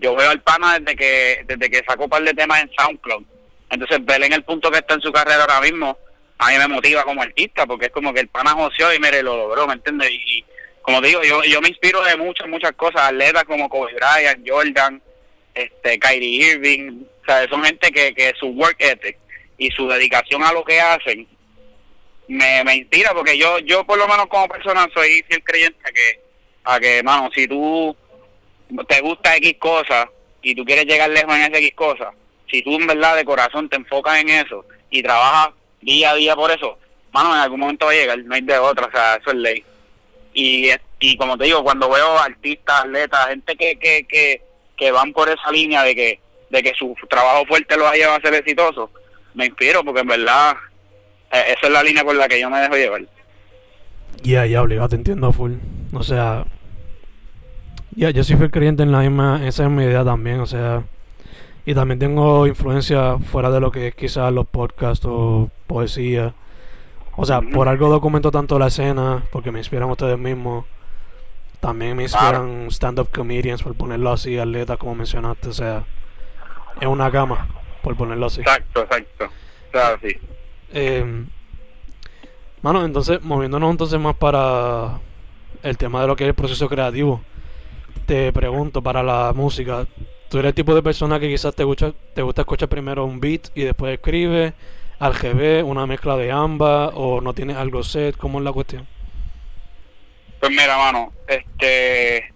yo 0.00 0.16
veo 0.16 0.30
al 0.30 0.40
pana 0.40 0.78
desde 0.78 0.96
que 0.96 1.44
desde 1.46 1.70
que 1.70 1.84
sacó 1.86 2.04
un 2.04 2.10
par 2.10 2.22
de 2.22 2.32
temas 2.32 2.62
en 2.62 2.70
SoundCloud. 2.78 3.22
Entonces, 3.70 4.04
ver 4.06 4.22
en 4.24 4.32
el 4.32 4.44
punto 4.44 4.70
que 4.70 4.78
está 4.78 4.94
en 4.94 5.02
su 5.02 5.12
carrera 5.12 5.42
ahora 5.42 5.60
mismo, 5.60 5.98
a 6.38 6.48
mí 6.48 6.58
me 6.58 6.68
motiva 6.68 7.04
como 7.04 7.22
artista, 7.22 7.66
porque 7.66 7.86
es 7.86 7.92
como 7.92 8.14
que 8.14 8.20
el 8.20 8.28
pana 8.28 8.52
joseó 8.52 8.94
y 8.94 8.98
mire, 8.98 9.22
lo 9.22 9.36
logró, 9.36 9.66
¿me 9.66 9.74
entiendes? 9.74 10.10
Y, 10.10 10.42
como 10.80 11.02
digo, 11.02 11.22
yo, 11.22 11.42
yo 11.44 11.60
me 11.60 11.68
inspiro 11.68 12.02
de 12.02 12.16
muchas, 12.16 12.48
muchas 12.48 12.72
cosas, 12.72 13.02
atletas 13.02 13.44
como 13.44 13.68
Kobe 13.68 13.92
Bryant, 13.94 14.48
Jordan, 14.48 15.02
este 15.58 15.98
Kyrie 15.98 16.52
Irving, 16.52 17.04
o 17.22 17.24
sea, 17.24 17.48
son 17.48 17.64
gente 17.64 17.90
que, 17.90 18.14
que 18.14 18.32
su 18.38 18.46
work 18.48 18.76
ethic 18.78 19.18
y 19.58 19.70
su 19.70 19.88
dedicación 19.88 20.42
a 20.44 20.52
lo 20.52 20.64
que 20.64 20.80
hacen 20.80 21.26
me, 22.28 22.62
me 22.64 22.76
inspira 22.76 23.12
porque 23.12 23.36
yo 23.36 23.58
yo 23.60 23.84
por 23.84 23.98
lo 23.98 24.06
menos 24.06 24.26
como 24.26 24.48
persona 24.48 24.86
soy 24.94 25.22
fiel 25.28 25.42
creyente 25.42 25.80
a 25.84 25.92
que 25.92 26.20
a 26.64 26.78
que 26.78 27.02
mano 27.02 27.30
si 27.34 27.48
tú 27.48 27.96
te 28.86 29.00
gusta 29.00 29.36
X 29.36 29.56
cosas 29.58 30.06
y 30.42 30.54
tú 30.54 30.64
quieres 30.64 30.84
llegar 30.84 31.10
lejos 31.10 31.34
en 31.34 31.42
esa 31.42 31.58
X 31.58 31.72
cosas 31.74 32.14
si 32.50 32.62
tú 32.62 32.76
en 32.76 32.86
verdad 32.86 33.16
de 33.16 33.24
corazón 33.24 33.68
te 33.68 33.76
enfocas 33.76 34.20
en 34.20 34.28
eso 34.28 34.64
y 34.90 35.02
trabajas 35.02 35.54
día 35.80 36.10
a 36.10 36.14
día 36.14 36.36
por 36.36 36.50
eso 36.50 36.78
mano 37.12 37.34
en 37.34 37.40
algún 37.40 37.60
momento 37.60 37.86
va 37.86 37.92
a 37.92 37.94
llegar 37.94 38.18
no 38.18 38.34
hay 38.34 38.42
de 38.42 38.58
otra 38.58 38.86
o 38.86 38.90
sea 38.90 39.16
eso 39.16 39.30
es 39.30 39.36
ley. 39.36 39.64
Y 40.34 40.68
y 41.00 41.16
como 41.16 41.38
te 41.38 41.44
digo 41.44 41.64
cuando 41.64 41.88
veo 41.88 42.18
artistas 42.18 42.82
atletas 42.82 43.28
gente 43.28 43.56
que 43.56 43.78
que, 43.78 44.04
que 44.06 44.42
que 44.78 44.92
van 44.92 45.12
por 45.12 45.28
esa 45.28 45.50
línea 45.50 45.82
de 45.82 45.94
que 45.94 46.20
de 46.50 46.62
que 46.62 46.72
su 46.74 46.94
trabajo 47.10 47.44
fuerte 47.46 47.76
los 47.76 47.86
ha 47.86 47.94
llevado 47.94 48.18
a 48.18 48.22
ser 48.22 48.34
exitoso, 48.34 48.90
me 49.34 49.46
inspiro 49.46 49.84
porque 49.84 50.00
en 50.00 50.06
verdad 50.06 50.56
eh, 51.30 51.54
esa 51.56 51.66
es 51.66 51.70
la 51.70 51.82
línea 51.82 52.04
por 52.04 52.14
la 52.14 52.26
que 52.28 52.40
yo 52.40 52.48
me 52.48 52.58
dejo 52.58 52.74
llevar. 52.74 53.02
Ya, 54.22 54.46
ya, 54.46 54.62
obligado, 54.62 54.88
te 54.88 54.96
entiendo 54.96 55.32
full. 55.32 55.54
O 55.92 56.02
sea, 56.02 56.44
ya, 57.94 58.10
yo 58.10 58.24
soy 58.24 58.36
fiel 58.36 58.50
creyente 58.50 58.82
en 58.82 58.92
la 58.92 59.00
misma, 59.00 59.46
esa 59.46 59.64
es 59.64 59.70
mi 59.70 59.84
idea 59.84 60.04
también, 60.04 60.40
o 60.40 60.46
sea, 60.46 60.84
y 61.66 61.74
también 61.74 61.98
tengo 61.98 62.46
influencia 62.46 63.18
fuera 63.18 63.50
de 63.50 63.60
lo 63.60 63.70
que 63.70 63.88
es 63.88 63.94
quizás 63.94 64.32
los 64.32 64.46
podcasts 64.46 65.04
o 65.06 65.50
poesía. 65.66 66.34
O 67.16 67.26
sea, 67.26 67.42
por 67.42 67.68
algo 67.68 67.88
documento 67.88 68.30
tanto 68.30 68.58
la 68.58 68.68
escena, 68.68 69.24
porque 69.32 69.50
me 69.50 69.58
inspiran 69.58 69.90
ustedes 69.90 70.18
mismos. 70.18 70.64
También 71.60 71.96
me 71.96 72.04
inspiran 72.04 72.68
stand-up 72.70 73.08
comedians, 73.12 73.62
por 73.62 73.74
ponerlo 73.74 74.12
así, 74.12 74.38
atletas, 74.38 74.78
como 74.78 74.94
mencionaste. 74.94 75.48
O 75.48 75.52
sea, 75.52 75.84
es 76.80 76.86
una 76.86 77.10
gama, 77.10 77.48
por 77.82 77.96
ponerlo 77.96 78.26
así. 78.26 78.40
Exacto, 78.40 78.82
exacto. 78.82 79.28
Claro, 79.72 79.98
sí. 80.02 80.16
Eh, 80.72 81.24
mano, 82.62 82.84
entonces, 82.84 83.20
moviéndonos 83.22 83.70
entonces 83.70 83.98
más 83.98 84.14
para 84.16 85.00
el 85.62 85.76
tema 85.76 86.00
de 86.00 86.06
lo 86.06 86.16
que 86.16 86.24
es 86.24 86.28
el 86.28 86.34
proceso 86.34 86.68
creativo. 86.68 87.22
Te 88.06 88.32
pregunto, 88.32 88.82
para 88.82 89.02
la 89.02 89.32
música, 89.34 89.86
¿tú 90.30 90.38
eres 90.38 90.50
el 90.50 90.54
tipo 90.54 90.74
de 90.74 90.82
persona 90.82 91.18
que 91.18 91.28
quizás 91.28 91.54
te 91.54 91.64
gusta, 91.64 91.92
te 92.14 92.22
gusta 92.22 92.42
escuchar 92.42 92.68
primero 92.68 93.04
un 93.04 93.20
beat 93.20 93.48
y 93.54 93.62
después 93.62 93.92
escribe? 93.92 94.54
¿Al 94.98 95.12
GB, 95.12 95.64
una 95.64 95.86
mezcla 95.86 96.16
de 96.16 96.32
ambas? 96.32 96.90
¿O 96.94 97.20
no 97.20 97.34
tienes 97.34 97.56
algo 97.56 97.82
set? 97.82 98.16
¿Cómo 98.16 98.38
es 98.38 98.44
la 98.44 98.52
cuestión? 98.52 98.86
Pues 100.40 100.52
mira, 100.52 100.76
mano, 100.76 101.12
este. 101.26 102.32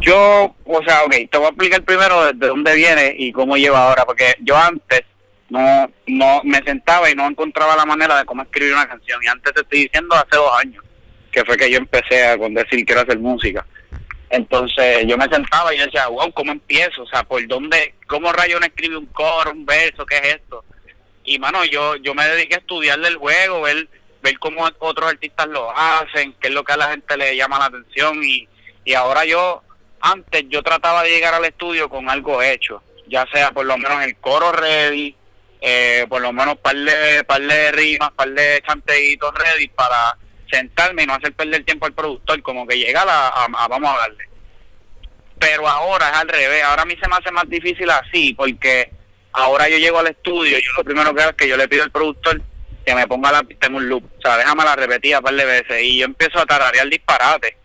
Yo, 0.00 0.54
o 0.64 0.82
sea, 0.84 1.04
ok, 1.04 1.14
te 1.30 1.36
voy 1.36 1.46
a 1.46 1.50
explicar 1.50 1.82
primero 1.82 2.32
de 2.32 2.46
dónde 2.46 2.74
viene 2.74 3.14
y 3.18 3.32
cómo 3.32 3.56
lleva 3.56 3.88
ahora, 3.88 4.04
porque 4.04 4.34
yo 4.40 4.56
antes 4.56 5.02
no 5.50 5.90
no 6.06 6.40
me 6.44 6.62
sentaba 6.62 7.10
y 7.10 7.14
no 7.14 7.26
encontraba 7.26 7.76
la 7.76 7.84
manera 7.84 8.18
de 8.18 8.24
cómo 8.24 8.42
escribir 8.42 8.72
una 8.72 8.88
canción. 8.88 9.20
Y 9.22 9.26
antes 9.26 9.52
te 9.52 9.60
estoy 9.60 9.82
diciendo 9.82 10.14
hace 10.14 10.36
dos 10.36 10.52
años, 10.58 10.84
que 11.30 11.44
fue 11.44 11.56
que 11.56 11.70
yo 11.70 11.78
empecé 11.78 12.26
a 12.26 12.38
con 12.38 12.54
decir 12.54 12.84
quiero 12.84 13.02
hacer 13.02 13.18
música. 13.18 13.66
Entonces 14.30 15.04
yo 15.06 15.18
me 15.18 15.28
sentaba 15.28 15.74
y 15.74 15.78
decía, 15.78 16.06
wow, 16.06 16.32
¿cómo 16.32 16.52
empiezo? 16.52 17.02
O 17.02 17.06
sea, 17.08 17.24
¿por 17.24 17.44
dónde, 17.48 17.94
cómo 18.06 18.32
rayo 18.32 18.60
no 18.60 18.66
escribe 18.66 18.96
un 18.96 19.06
coro, 19.06 19.50
un 19.50 19.66
verso, 19.66 20.06
qué 20.06 20.18
es 20.18 20.34
esto? 20.36 20.64
Y 21.24 21.38
mano, 21.38 21.64
yo 21.64 21.96
yo 21.96 22.14
me 22.14 22.26
dediqué 22.26 22.54
a 22.54 22.58
estudiarle 22.58 23.08
el 23.08 23.16
juego, 23.16 23.60
ver 23.62 23.88
ver 24.22 24.38
cómo 24.38 24.68
otros 24.78 25.10
artistas 25.10 25.46
lo 25.48 25.70
hacen, 25.76 26.34
qué 26.40 26.48
es 26.48 26.54
lo 26.54 26.64
que 26.64 26.72
a 26.72 26.76
la 26.76 26.90
gente 26.90 27.16
le 27.16 27.36
llama 27.36 27.58
la 27.58 27.66
atención 27.66 28.22
y, 28.22 28.48
y 28.84 28.94
ahora 28.94 29.24
yo, 29.24 29.62
antes 30.00 30.44
yo 30.48 30.62
trataba 30.62 31.02
de 31.02 31.10
llegar 31.10 31.34
al 31.34 31.44
estudio 31.44 31.88
con 31.88 32.08
algo 32.10 32.42
hecho, 32.42 32.82
ya 33.06 33.26
sea 33.32 33.52
por 33.52 33.66
lo 33.66 33.76
menos 33.78 34.02
el 34.02 34.16
coro 34.16 34.52
ready, 34.52 35.16
eh, 35.60 36.06
por 36.08 36.22
lo 36.22 36.32
menos 36.32 36.56
par 36.58 36.76
de, 36.76 37.24
par 37.24 37.40
de 37.40 37.72
rimas, 37.72 38.10
par 38.12 38.30
de 38.30 38.62
chanteitos 38.66 39.34
ready 39.34 39.68
para 39.68 40.16
sentarme 40.50 41.02
y 41.02 41.06
no 41.06 41.14
hacer 41.14 41.32
perder 41.32 41.64
tiempo 41.64 41.86
al 41.86 41.92
productor, 41.92 42.40
como 42.42 42.66
que 42.66 42.78
llegar 42.78 43.06
a, 43.08 43.46
vamos 43.68 43.94
a 43.94 43.98
darle. 43.98 44.24
Pero 45.38 45.68
ahora 45.68 46.10
es 46.10 46.16
al 46.16 46.28
revés, 46.28 46.62
ahora 46.64 46.82
a 46.82 46.86
mí 46.86 46.96
se 47.00 47.08
me 47.08 47.16
hace 47.16 47.30
más 47.30 47.48
difícil 47.48 47.88
así, 47.90 48.34
porque 48.34 48.90
ahora 49.32 49.68
yo 49.68 49.78
llego 49.78 49.98
al 49.98 50.08
estudio 50.08 50.58
y 50.58 50.62
yo 50.62 50.72
lo 50.76 50.84
primero 50.84 51.14
que 51.14 51.22
hago 51.22 51.30
es 51.30 51.36
que 51.36 51.48
yo 51.48 51.56
le 51.56 51.68
pido 51.68 51.84
al 51.84 51.90
productor 51.90 52.42
que 52.84 52.94
me 52.94 53.06
ponga 53.06 53.32
la 53.32 53.42
pista 53.42 53.66
en 53.66 53.74
un 53.74 53.88
loop. 53.88 54.04
O 54.18 54.20
sea, 54.22 54.36
déjame 54.36 54.64
la 54.64 54.76
repetida 54.76 55.18
un 55.18 55.24
par 55.24 55.34
de 55.34 55.44
veces 55.44 55.82
y 55.82 55.98
yo 55.98 56.06
empiezo 56.06 56.38
a 56.40 56.46
tararear 56.46 56.88
disparate. 56.88 57.56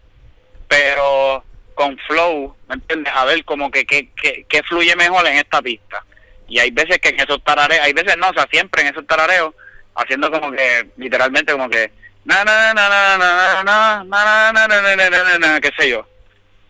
Pero 0.68 1.44
con 1.74 1.98
flow, 2.08 2.56
¿me 2.68 2.76
entiendes? 2.76 3.14
A 3.16 3.26
ver 3.26 3.44
como 3.46 3.70
que 3.70 3.86
qué 3.86 4.64
fluye 4.68 4.96
mejor 4.96 5.28
en 5.28 5.38
esta 5.38 5.62
pista. 5.62 6.04
Y 6.48 6.60
hay 6.60 6.72
veces 6.72 7.00
que 7.00 7.10
en 7.10 7.20
esos 7.20 7.44
tarareos, 7.44 7.84
hay 7.84 7.94
veces 7.94 8.18
no, 8.18 8.30
o 8.30 8.34
sea, 8.34 8.48
siempre 8.52 8.82
en 8.82 8.90
esos 8.90 9.06
tarareos, 9.08 9.54
haciendo 9.96 10.32
como 10.32 10.52
que, 10.52 10.90
literalmente 10.98 11.52
como 11.52 11.70
que, 11.70 11.92
na 12.24 12.44
na 12.44 12.74
na 12.74 12.90
na 12.90 13.18
na 13.18 13.64
na 13.64 14.04
na 14.04 14.54
na 14.54 14.68
na 14.68 15.38
na 15.38 15.62
qué 15.62 15.72
sé 15.78 15.90
yo. 15.90 16.08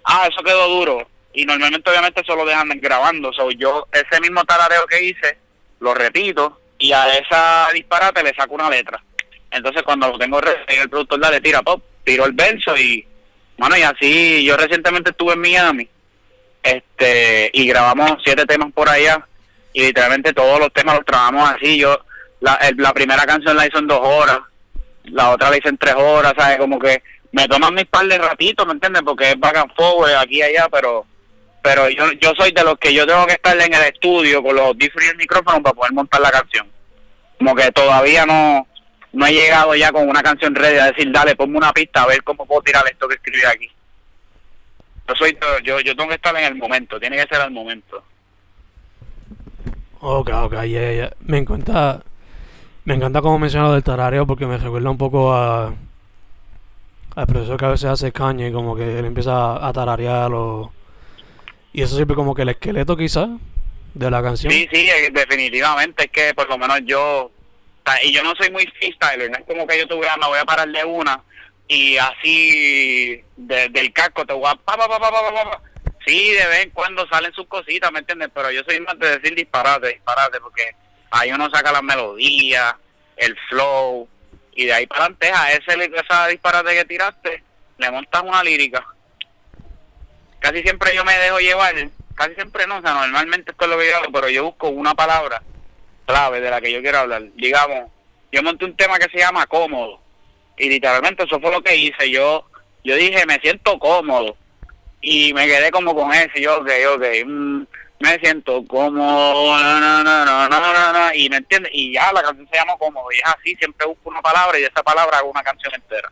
Ah, 0.03 0.27
eso 0.29 0.43
quedó 0.43 0.67
duro. 0.67 1.07
Y 1.33 1.45
normalmente 1.45 1.89
obviamente 1.89 2.21
eso 2.21 2.35
lo 2.35 2.45
dejan 2.45 2.69
grabando. 2.81 3.31
O 3.37 3.51
yo 3.51 3.87
ese 3.91 4.21
mismo 4.21 4.43
tarareo 4.45 4.85
que 4.87 5.03
hice, 5.03 5.37
lo 5.79 5.93
repito 5.93 6.61
y 6.85 6.93
a 6.93 7.17
esa 7.17 7.67
disparate 7.73 8.21
le 8.21 8.35
saco 8.35 8.53
una 8.53 8.69
letra. 8.69 9.01
Entonces 9.49 9.81
cuando 9.83 10.07
lo 10.07 10.19
tengo 10.19 10.39
el 10.67 10.89
productor 10.89 11.19
le 11.31 11.41
tira 11.41 11.63
pop, 11.63 11.83
tiro 12.03 12.25
el 12.25 12.33
verso 12.33 12.77
y 12.77 13.05
bueno 13.57 13.75
y 13.77 13.81
así 13.81 14.43
yo 14.43 14.55
recientemente 14.55 15.11
estuve 15.11 15.33
en 15.33 15.41
Miami 15.41 15.89
este 16.61 17.49
y 17.53 17.67
grabamos 17.67 18.17
siete 18.23 18.45
temas 18.45 18.71
por 18.73 18.89
allá 18.89 19.25
y 19.73 19.81
literalmente 19.83 20.33
todos 20.33 20.59
los 20.59 20.71
temas 20.73 20.95
los 20.95 21.05
trabajamos 21.05 21.49
así 21.51 21.77
yo 21.77 21.97
la, 22.41 22.59
la 22.77 22.93
primera 22.93 23.25
canción 23.25 23.55
la 23.55 23.65
hice 23.65 23.77
en 23.77 23.87
dos 23.87 24.01
horas 24.03 24.39
la 25.05 25.31
otra 25.31 25.49
la 25.49 25.57
hice 25.57 25.69
en 25.69 25.77
tres 25.77 25.95
horas 25.95 26.33
sabes 26.37 26.57
como 26.57 26.77
que 26.77 27.01
me 27.31 27.47
toman 27.47 27.73
mis 27.73 27.85
par 27.85 28.05
de 28.07 28.17
ratitos 28.17 28.67
me 28.67 28.73
entiendes 28.73 29.03
porque 29.03 29.31
es 29.31 29.39
back 29.39 29.55
and 29.55 29.73
forward 29.73 30.15
aquí 30.15 30.39
y 30.39 30.41
allá 30.41 30.67
pero 30.69 31.05
pero 31.65 31.89
yo, 31.89 32.11
yo 32.21 32.31
soy 32.37 32.51
de 32.51 32.63
los 32.63 32.77
que 32.77 32.93
yo 32.93 33.07
tengo 33.07 33.25
que 33.25 33.33
estar 33.33 33.59
en 33.59 33.73
el 33.73 33.81
estudio 33.85 34.43
con 34.43 34.55
los 34.55 34.77
diferentes 34.77 35.17
micrófonos 35.17 35.61
para 35.61 35.73
poder 35.73 35.93
montar 35.93 36.21
la 36.21 36.29
canción. 36.29 36.74
Como 37.37 37.55
que 37.55 37.71
todavía 37.71 38.25
no, 38.25 38.67
no 39.13 39.25
he 39.25 39.33
llegado 39.33 39.75
ya 39.75 39.91
con 39.91 40.07
una 40.09 40.21
canción 40.21 40.55
ready 40.55 40.77
a 40.77 40.91
decir, 40.91 41.11
dale, 41.11 41.35
ponme 41.35 41.57
una 41.57 41.71
pista 41.71 42.03
a 42.03 42.07
ver 42.07 42.23
cómo 42.23 42.45
puedo 42.45 42.61
tirar 42.61 42.83
esto 42.89 43.07
que 43.07 43.15
escribí 43.15 43.43
aquí. 43.45 43.69
Yo 45.07 45.15
soy 45.15 45.37
yo, 45.63 45.79
yo 45.79 45.95
tengo 45.95 46.09
que 46.09 46.15
estar 46.15 46.35
en 46.35 46.45
el 46.45 46.55
momento, 46.55 46.99
tiene 46.99 47.17
que 47.17 47.27
ser 47.33 47.45
el 47.45 47.51
momento. 47.51 48.03
Ok, 49.99 50.29
ok, 50.29 50.53
yeah, 50.63 50.93
yeah. 50.93 51.13
Me 51.21 51.37
encanta, 51.37 52.01
me 52.83 52.95
encanta 52.95 53.21
como 53.21 53.39
mencionas 53.39 53.71
del 53.73 53.83
tarareo 53.83 54.25
porque 54.27 54.45
me 54.45 54.57
recuerda 54.57 54.89
un 54.89 54.97
poco 54.97 55.33
a 55.33 55.73
al 57.15 57.27
profesor 57.27 57.57
que 57.57 57.65
a 57.65 57.69
veces 57.69 57.89
hace 57.89 58.11
caña 58.11 58.47
y 58.47 58.51
como 58.51 58.75
que 58.75 58.99
él 58.99 59.05
empieza 59.05 59.65
a 59.65 59.71
tararear 59.71 60.33
o 60.33 60.71
y 61.71 61.81
eso 61.81 61.95
sirve 61.95 62.15
como 62.15 62.35
que 62.35 62.41
el 62.41 62.49
esqueleto 62.49 62.97
quizás 62.97 63.29
de 63.95 64.11
la 64.11 64.21
canción. 64.21 64.51
Sí, 64.51 64.67
sí, 64.71 64.89
eh, 64.89 65.09
definitivamente 65.11 66.03
es 66.03 66.11
que 66.11 66.33
por 66.33 66.47
lo 66.49 66.57
menos 66.57 66.79
yo, 66.85 67.31
y 68.03 68.11
yo 68.11 68.23
no 68.23 68.33
soy 68.35 68.51
muy 68.51 68.67
freestyler, 68.77 69.31
no 69.31 69.37
es 69.37 69.45
como 69.45 69.65
que 69.65 69.79
yo 69.79 69.87
tuviera, 69.87 70.17
me 70.17 70.27
voy 70.27 70.37
a 70.37 70.45
parar 70.45 70.67
de 70.69 70.83
una 70.83 71.23
y 71.67 71.97
así 71.97 73.23
del 73.35 73.93
casco 73.93 74.25
te 74.25 74.33
voy 74.33 74.51
a... 74.51 74.55
Pa, 74.55 74.77
pa, 74.77 74.87
pa, 74.87 74.99
pa, 74.99 75.61
sí, 76.05 76.31
de 76.33 76.45
vez 76.47 76.65
en 76.65 76.69
cuando 76.71 77.07
salen 77.07 77.33
sus 77.33 77.47
cositas, 77.47 77.91
¿me 77.91 77.99
entiendes? 77.99 78.29
Pero 78.33 78.51
yo 78.51 78.61
soy 78.67 78.79
más 78.81 78.99
de 78.99 79.17
decir 79.17 79.33
disparate, 79.33 79.93
disparate, 79.93 80.39
porque 80.41 80.75
ahí 81.11 81.31
uno 81.31 81.49
saca 81.49 81.71
las 81.71 81.83
melodías, 81.83 82.75
el 83.15 83.35
flow, 83.49 84.07
y 84.53 84.65
de 84.65 84.73
ahí 84.73 84.87
para 84.87 85.05
adelante 85.05 85.31
a 85.33 85.53
ese 85.53 85.91
esa 85.95 86.27
disparate 86.27 86.75
que 86.75 86.85
tiraste, 86.85 87.43
le 87.77 87.91
montas 87.91 88.23
una 88.23 88.43
lírica. 88.43 88.85
Casi 90.39 90.61
siempre 90.61 90.93
yo 90.93 91.03
me 91.05 91.17
dejo 91.17 91.39
llevar, 91.39 91.75
casi 92.15 92.33
siempre 92.35 92.65
no, 92.65 92.77
o 92.77 92.81
sea, 92.81 92.93
normalmente 92.93 93.51
esto 93.51 93.65
es 93.65 93.71
lo 93.71 93.77
que 93.77 93.89
yo 93.89 93.97
hago, 93.97 94.11
pero 94.11 94.29
yo 94.29 94.43
busco 94.45 94.69
una 94.69 94.95
palabra 94.95 95.43
clave 96.05 96.39
de 96.41 96.49
la 96.49 96.61
que 96.61 96.71
yo 96.71 96.81
quiero 96.81 96.99
hablar. 96.99 97.23
Digamos, 97.35 97.91
yo 98.31 98.41
monté 98.41 98.65
un 98.65 98.75
tema 98.75 98.97
que 98.97 99.09
se 99.09 99.19
llama 99.19 99.45
cómodo, 99.45 99.99
y 100.57 100.69
literalmente 100.69 101.23
eso 101.23 101.39
fue 101.39 101.51
lo 101.51 101.61
que 101.61 101.75
hice. 101.75 102.09
Yo, 102.09 102.45
yo 102.83 102.95
dije, 102.95 103.25
me 103.25 103.39
siento 103.39 103.77
cómodo, 103.77 104.37
y 105.01 105.33
me 105.33 105.45
quedé 105.45 105.69
como 105.71 105.95
con 105.95 106.13
ese, 106.13 106.41
yo, 106.41 106.57
ok, 106.57 106.69
ok, 106.95 107.05
mm, 107.25 107.63
me 107.99 108.19
siento 108.19 108.65
cómodo, 108.67 109.57
y 111.13 111.29
me 111.29 111.37
entiendes, 111.37 111.71
y 111.73 111.93
ya 111.93 112.11
la 112.11 112.23
canción 112.23 112.47
se 112.51 112.57
llama 112.57 112.77
cómodo, 112.77 113.11
y 113.11 113.17
es 113.17 113.25
así, 113.25 113.55
siempre 113.55 113.87
busco 113.87 114.09
una 114.09 114.21
palabra 114.21 114.59
y 114.59 114.63
esa 114.63 114.83
palabra 114.83 115.19
hago 115.19 115.31
una 115.31 115.43
canción 115.43 115.73
entera. 115.73 116.11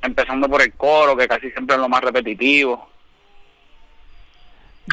Empezando 0.00 0.48
por 0.48 0.62
el 0.62 0.72
coro, 0.74 1.16
que 1.16 1.26
casi 1.26 1.50
siempre 1.50 1.74
es 1.74 1.80
lo 1.80 1.88
más 1.88 2.02
repetitivo. 2.02 2.88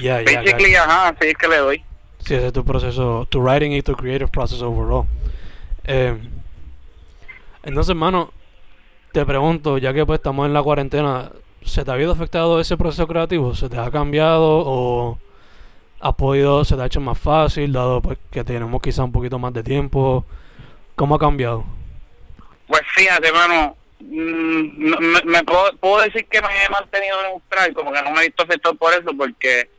Yeah, 0.01 0.21
yeah, 0.21 0.41
Basically, 0.41 0.75
ajá, 0.75 1.09
así 1.09 1.27
es 1.27 1.35
que 1.35 1.47
le 1.47 1.57
doy. 1.57 1.83
Sí, 2.19 2.33
ese 2.35 2.47
es 2.47 2.53
tu 2.53 2.65
proceso, 2.65 3.27
tu 3.29 3.39
writing 3.41 3.71
y 3.71 3.81
tu 3.81 3.93
creative 3.93 4.29
process 4.29 4.61
overall. 4.61 5.05
Eh, 5.83 6.17
entonces, 7.63 7.91
hermano, 7.91 8.31
te 9.11 9.25
pregunto, 9.25 9.77
ya 9.77 9.93
que 9.93 10.05
pues 10.05 10.19
estamos 10.19 10.45
en 10.45 10.53
la 10.53 10.61
cuarentena, 10.61 11.31
¿se 11.63 11.83
te 11.83 11.91
ha 11.91 11.93
habido 11.93 12.11
afectado 12.11 12.59
ese 12.59 12.77
proceso 12.77 13.07
creativo? 13.07 13.55
¿Se 13.55 13.69
te 13.69 13.77
ha 13.77 13.89
cambiado 13.91 14.63
o 14.65 15.19
ha 15.99 16.11
podido, 16.13 16.65
se 16.65 16.75
te 16.75 16.81
ha 16.81 16.85
hecho 16.85 17.01
más 17.01 17.17
fácil, 17.17 17.71
dado 17.71 18.01
pues, 18.01 18.17
que 18.31 18.43
tenemos 18.43 18.81
quizá 18.81 19.03
un 19.03 19.11
poquito 19.11 19.39
más 19.39 19.53
de 19.53 19.63
tiempo? 19.63 20.25
¿Cómo 20.95 21.15
ha 21.15 21.19
cambiado? 21.19 21.65
Pues 22.67 22.81
fíjate, 22.95 23.27
hermano, 23.27 23.75
mm, 23.99 25.25
me, 25.25 25.43
puedo, 25.43 26.01
decir 26.01 26.25
que 26.25 26.41
me 26.41 26.47
he 26.65 26.69
mantenido 26.69 27.21
neutral, 27.23 27.73
como 27.73 27.91
que 27.91 28.01
no 28.01 28.11
me 28.11 28.21
he 28.21 28.25
visto 28.25 28.43
afectado 28.43 28.75
por 28.75 28.93
eso, 28.93 29.11
porque, 29.17 29.69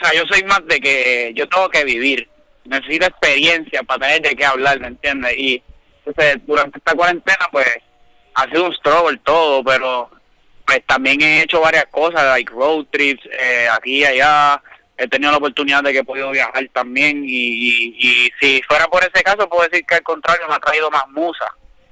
o 0.00 0.04
sea, 0.04 0.14
yo 0.14 0.26
soy 0.28 0.42
más 0.44 0.64
de 0.66 0.80
que 0.80 1.32
yo 1.34 1.48
tengo 1.48 1.68
que 1.68 1.84
vivir, 1.84 2.28
necesito 2.64 3.06
experiencia 3.06 3.82
para 3.82 4.06
tener 4.06 4.22
de 4.22 4.36
qué 4.36 4.44
hablar, 4.44 4.78
¿me 4.80 4.88
entiendes? 4.88 5.34
Y 5.36 5.62
entonces, 6.04 6.36
durante 6.46 6.78
esta 6.78 6.94
cuarentena, 6.94 7.48
pues, 7.50 7.68
ha 8.34 8.44
sido 8.44 8.66
un 8.66 8.74
struggle 8.74 9.18
todo, 9.24 9.64
pero 9.64 10.10
pues 10.64 10.84
también 10.86 11.20
he 11.22 11.42
hecho 11.42 11.60
varias 11.60 11.86
cosas, 11.86 12.22
like 12.24 12.52
road 12.52 12.84
trips, 12.90 13.24
eh, 13.32 13.66
aquí 13.72 14.00
y 14.00 14.04
allá, 14.04 14.62
he 14.98 15.08
tenido 15.08 15.32
la 15.32 15.38
oportunidad 15.38 15.82
de 15.82 15.92
que 15.92 15.98
he 16.00 16.04
podido 16.04 16.30
viajar 16.30 16.68
también 16.72 17.24
y, 17.24 17.94
y, 17.96 18.30
si 18.40 18.60
fuera 18.68 18.86
por 18.88 19.02
ese 19.02 19.22
caso 19.22 19.48
puedo 19.48 19.66
decir 19.68 19.86
que 19.86 19.94
al 19.94 20.02
contrario 20.02 20.46
me 20.48 20.54
ha 20.54 20.58
traído 20.58 20.90
más 20.90 21.08
musa 21.08 21.46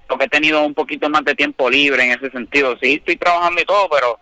porque 0.08 0.24
he 0.24 0.28
tenido 0.28 0.64
un 0.64 0.74
poquito 0.74 1.08
más 1.08 1.24
de 1.24 1.34
tiempo 1.34 1.70
libre 1.70 2.04
en 2.04 2.12
ese 2.12 2.30
sentido. 2.30 2.76
Sí 2.82 2.94
estoy 2.94 3.16
trabajando 3.16 3.62
y 3.62 3.64
todo 3.64 3.88
pero 3.88 4.18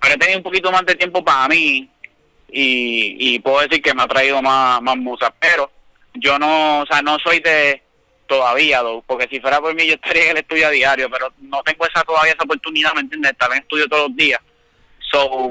pero 0.00 0.14
he 0.14 0.18
tenido 0.18 0.38
un 0.38 0.44
poquito 0.44 0.70
más 0.70 0.84
de 0.84 0.94
tiempo 0.94 1.24
para 1.24 1.48
mí 1.48 1.90
y, 2.48 3.16
y 3.18 3.38
puedo 3.40 3.60
decir 3.60 3.82
que 3.82 3.94
me 3.94 4.02
ha 4.02 4.06
traído 4.06 4.40
más 4.40 4.80
más 4.82 4.96
musa 4.96 5.34
pero 5.38 5.70
yo 6.14 6.38
no 6.38 6.80
o 6.80 6.86
sea 6.86 7.02
no 7.02 7.18
soy 7.18 7.40
de 7.40 7.82
todavía 8.26 8.82
porque 9.06 9.28
si 9.28 9.40
fuera 9.40 9.60
por 9.60 9.74
mí 9.74 9.86
yo 9.86 9.94
estaría 9.94 10.24
en 10.24 10.30
el 10.30 10.36
estudio 10.38 10.68
a 10.68 10.70
diario 10.70 11.10
pero 11.10 11.32
no 11.40 11.62
tengo 11.62 11.86
esa 11.86 12.02
todavía 12.02 12.32
esa 12.32 12.44
oportunidad 12.44 12.94
me 12.94 13.00
entiendes 13.00 13.32
estar 13.32 13.50
en 13.52 13.58
estudio 13.58 13.88
todos 13.88 14.08
los 14.08 14.16
días 14.16 14.40
so 15.00 15.50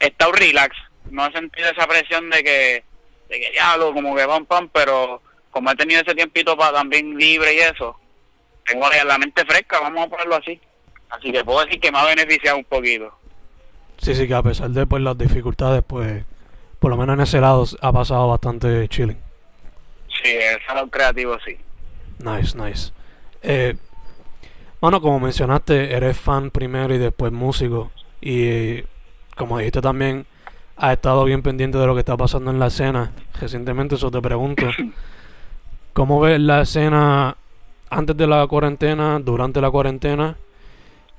he 0.00 0.06
estado 0.06 0.32
relax 0.32 0.76
no 1.10 1.26
he 1.26 1.32
sentido 1.32 1.68
esa 1.68 1.86
presión 1.86 2.30
de 2.30 2.42
que, 2.42 2.84
de 3.28 3.40
que 3.40 3.52
lo 3.78 3.92
como 3.92 4.14
que 4.14 4.26
pam, 4.26 4.46
pam, 4.46 4.68
pero 4.72 5.22
como 5.50 5.70
he 5.70 5.76
tenido 5.76 6.00
ese 6.00 6.14
tiempito 6.14 6.56
para 6.56 6.78
también 6.78 7.16
libre 7.16 7.54
y 7.54 7.58
eso, 7.58 7.96
tengo 8.66 8.88
la 8.88 9.18
mente 9.18 9.44
fresca, 9.44 9.80
vamos 9.80 10.06
a 10.06 10.10
ponerlo 10.10 10.36
así. 10.36 10.60
Así 11.10 11.30
que 11.30 11.44
puedo 11.44 11.64
decir 11.64 11.80
que 11.80 11.92
me 11.92 11.98
ha 11.98 12.06
beneficiado 12.06 12.58
un 12.58 12.64
poquito. 12.64 13.16
Sí, 13.98 14.14
sí, 14.14 14.26
que 14.26 14.34
a 14.34 14.42
pesar 14.42 14.70
de 14.70 14.86
pues, 14.86 15.02
las 15.02 15.16
dificultades, 15.16 15.84
pues 15.86 16.24
por 16.78 16.90
lo 16.90 16.96
menos 16.96 17.14
en 17.14 17.20
ese 17.20 17.40
lado 17.40 17.64
ha 17.80 17.92
pasado 17.92 18.28
bastante 18.28 18.88
chilling. 18.88 19.18
Sí, 20.22 20.30
el 20.30 20.60
salón 20.66 20.90
creativo 20.90 21.36
sí. 21.44 21.56
Nice, 22.18 22.56
nice. 22.56 22.92
Eh, 23.42 23.76
bueno, 24.80 25.00
como 25.00 25.20
mencionaste, 25.20 25.94
eres 25.94 26.16
fan 26.16 26.50
primero 26.50 26.94
y 26.94 26.98
después 26.98 27.32
músico. 27.32 27.90
Y 28.20 28.82
como 29.36 29.58
dijiste 29.58 29.80
también, 29.80 30.26
ha 30.76 30.92
estado 30.92 31.24
bien 31.24 31.42
pendiente 31.42 31.78
de 31.78 31.86
lo 31.86 31.94
que 31.94 32.00
está 32.00 32.16
pasando 32.16 32.50
en 32.50 32.58
la 32.58 32.66
escena 32.66 33.12
recientemente, 33.40 33.94
eso 33.94 34.10
te 34.10 34.20
pregunto. 34.20 34.66
¿Cómo 35.92 36.20
ves 36.20 36.40
la 36.40 36.62
escena 36.62 37.36
antes 37.88 38.16
de 38.16 38.26
la 38.26 38.46
cuarentena, 38.46 39.20
durante 39.20 39.60
la 39.60 39.70
cuarentena? 39.70 40.36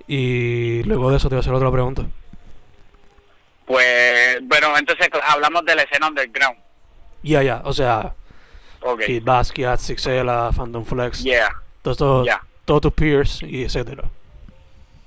Y 0.08 0.84
luego 0.84 1.10
de 1.10 1.18
eso 1.18 1.30
te 1.30 1.36
voy 1.36 1.40
a 1.40 1.42
hacer 1.42 1.54
otra 1.54 1.72
pregunta. 1.72 2.06
Pues, 3.66 4.40
bueno, 4.44 4.78
entonces 4.78 5.10
hablamos 5.24 5.66
de 5.66 5.76
la 5.76 5.82
escena 5.84 6.08
underground. 6.08 6.60
Ya, 7.24 7.42
ya, 7.42 7.62
o 7.64 7.74
sea, 7.74 8.14
okay. 8.82 9.08
Kid 9.08 9.24
Basquiat, 9.24 9.80
Sixela, 9.80 10.52
Phantom 10.56 10.86
Flex, 10.86 11.24
yeah. 11.24 11.50
todos, 11.82 12.28
todos 12.66 12.82
tus 12.82 12.94
peers 12.94 13.42
y 13.42 13.64
etcétera. 13.64 14.04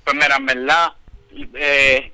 Pues 0.03 0.15
mira, 0.15 0.35
en 0.35 0.45
verdad, 0.45 0.93
eh, 1.53 2.11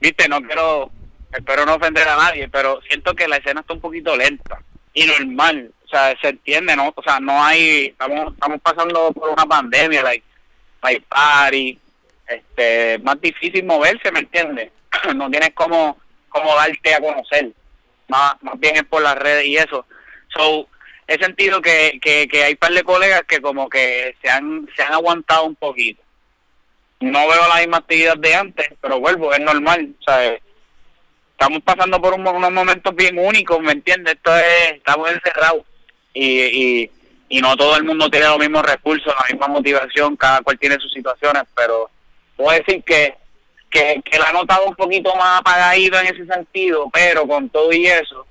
viste, 0.00 0.28
no 0.28 0.40
quiero 0.42 0.90
espero 1.32 1.64
no 1.64 1.74
ofender 1.74 2.06
a 2.06 2.16
nadie, 2.16 2.48
pero 2.48 2.80
siento 2.88 3.14
que 3.14 3.28
la 3.28 3.36
escena 3.36 3.60
está 3.60 3.74
un 3.74 3.80
poquito 3.80 4.16
lenta 4.16 4.60
y 4.94 5.06
normal, 5.06 5.72
o 5.84 5.88
sea, 5.88 6.14
se 6.20 6.28
entiende, 6.28 6.76
¿no? 6.76 6.92
O 6.94 7.02
sea, 7.02 7.18
no 7.18 7.42
hay, 7.42 7.86
estamos, 7.86 8.32
estamos 8.34 8.60
pasando 8.60 9.12
por 9.12 9.30
una 9.30 9.46
pandemia, 9.46 10.02
like, 10.02 10.24
hay 10.82 11.00
party, 11.00 11.78
este, 12.32 12.98
más 12.98 13.20
difícil 13.20 13.64
moverse, 13.64 14.10
¿me 14.12 14.20
entiendes? 14.20 14.70
no 15.14 15.30
tienes 15.30 15.52
como, 15.54 15.96
como 16.28 16.54
darte 16.54 16.94
a 16.94 17.00
conocer, 17.00 17.50
más, 18.08 18.34
más 18.42 18.58
bien 18.58 18.76
es 18.76 18.84
por 18.84 19.02
las 19.02 19.16
redes 19.16 19.46
y 19.46 19.56
eso. 19.56 19.86
So, 20.34 20.68
he 21.06 21.18
sentido 21.18 21.60
que, 21.60 21.98
que, 22.00 22.44
hay 22.44 22.54
par 22.54 22.72
de 22.72 22.82
colegas 22.82 23.22
que 23.26 23.40
como 23.40 23.68
que 23.68 24.16
se 24.22 24.30
han, 24.30 24.68
se 24.74 24.82
han 24.82 24.94
aguantado 24.94 25.44
un 25.44 25.56
poquito. 25.56 26.02
No 27.00 27.28
veo 27.28 27.48
la 27.48 27.60
misma 27.60 27.78
actividad 27.78 28.16
de 28.16 28.34
antes, 28.34 28.68
pero 28.80 29.00
vuelvo, 29.00 29.32
es 29.32 29.40
normal, 29.40 29.94
sea, 30.04 30.38
estamos 31.32 31.60
pasando 31.64 32.00
por 32.00 32.14
unos 32.14 32.52
momentos 32.52 32.94
bien 32.94 33.18
únicos, 33.18 33.60
¿me 33.60 33.72
entiendes? 33.72 34.14
Esto 34.14 34.36
es, 34.36 34.74
estamos 34.74 35.10
encerrados 35.10 35.64
y, 36.14 36.40
y, 36.40 36.90
y 37.28 37.40
no 37.40 37.56
todo 37.56 37.76
el 37.76 37.84
mundo 37.84 38.08
tiene 38.08 38.26
los 38.26 38.38
mismos 38.38 38.62
recursos, 38.62 39.12
la 39.18 39.26
misma 39.28 39.48
motivación, 39.48 40.16
cada 40.16 40.42
cual 40.42 40.58
tiene 40.58 40.78
sus 40.78 40.92
situaciones, 40.92 41.42
pero 41.56 41.90
puedo 42.42 42.58
decir 42.58 42.82
que, 42.84 43.14
que, 43.70 44.02
que 44.04 44.18
la 44.18 44.30
he 44.30 44.32
notado 44.32 44.66
un 44.66 44.74
poquito 44.74 45.14
más 45.16 45.40
apagadito 45.40 45.98
en 45.98 46.06
ese 46.06 46.26
sentido, 46.26 46.90
pero 46.92 47.26
con 47.26 47.48
todo 47.48 47.72
y 47.72 47.86
eso, 47.86 48.26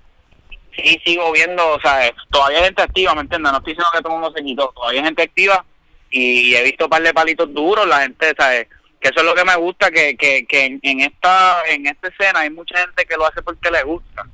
sí 0.76 1.00
sigo 1.06 1.32
viendo, 1.32 1.68
o 1.74 1.82
sea, 1.82 2.12
todavía 2.30 2.60
hay 2.60 2.66
gente 2.66 2.82
activa, 2.82 3.16
¿me 3.16 3.22
entiendes? 3.22 3.52
No 3.52 3.58
estoy 3.58 3.74
diciendo 3.74 3.92
que 3.94 4.02
todo 4.02 4.14
el 4.14 4.20
mundo 4.20 4.38
se 4.38 4.44
quitó, 4.44 4.72
todavía 4.76 5.02
hay 5.02 5.06
gente 5.06 5.24
activa 5.24 5.66
y 6.10 6.54
he 6.56 6.64
visto 6.64 6.86
un 6.86 6.90
par 6.90 7.02
de 7.02 7.14
palitos 7.14 7.54
duros, 7.54 7.88
la 7.88 8.02
gente, 8.02 8.34
¿sabes? 8.38 8.68
que 9.02 9.10
eso 9.10 9.20
es 9.20 9.26
lo 9.26 9.34
que 9.34 9.44
me 9.44 9.56
gusta 9.56 9.90
que, 9.90 10.16
que, 10.16 10.46
que 10.46 10.80
en, 10.82 11.02
esta 11.02 11.64
en 11.68 11.88
esta 11.88 12.08
escena 12.08 12.42
hay 12.42 12.52
mucha 12.52 12.78
gente 12.78 13.04
que 13.06 13.18
lo 13.18 13.26
hace 13.26 13.42
porque 13.42 13.72
le 13.72 13.82
gusta 13.82 14.28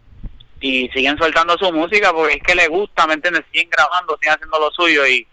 y 0.59 0.89
siguen 0.89 1.17
soltando 1.17 1.57
su 1.57 1.71
música 1.71 2.11
porque 2.11 2.35
es 2.35 2.43
que 2.43 2.53
le 2.53 2.67
gusta, 2.67 3.07
¿me 3.07 3.13
entiendes? 3.13 3.45
Siguen 3.51 3.69
grabando, 3.69 4.17
siguen 4.19 4.35
haciendo 4.35 4.59
lo 4.59 4.69
suyo 4.71 5.07
y, 5.07 5.25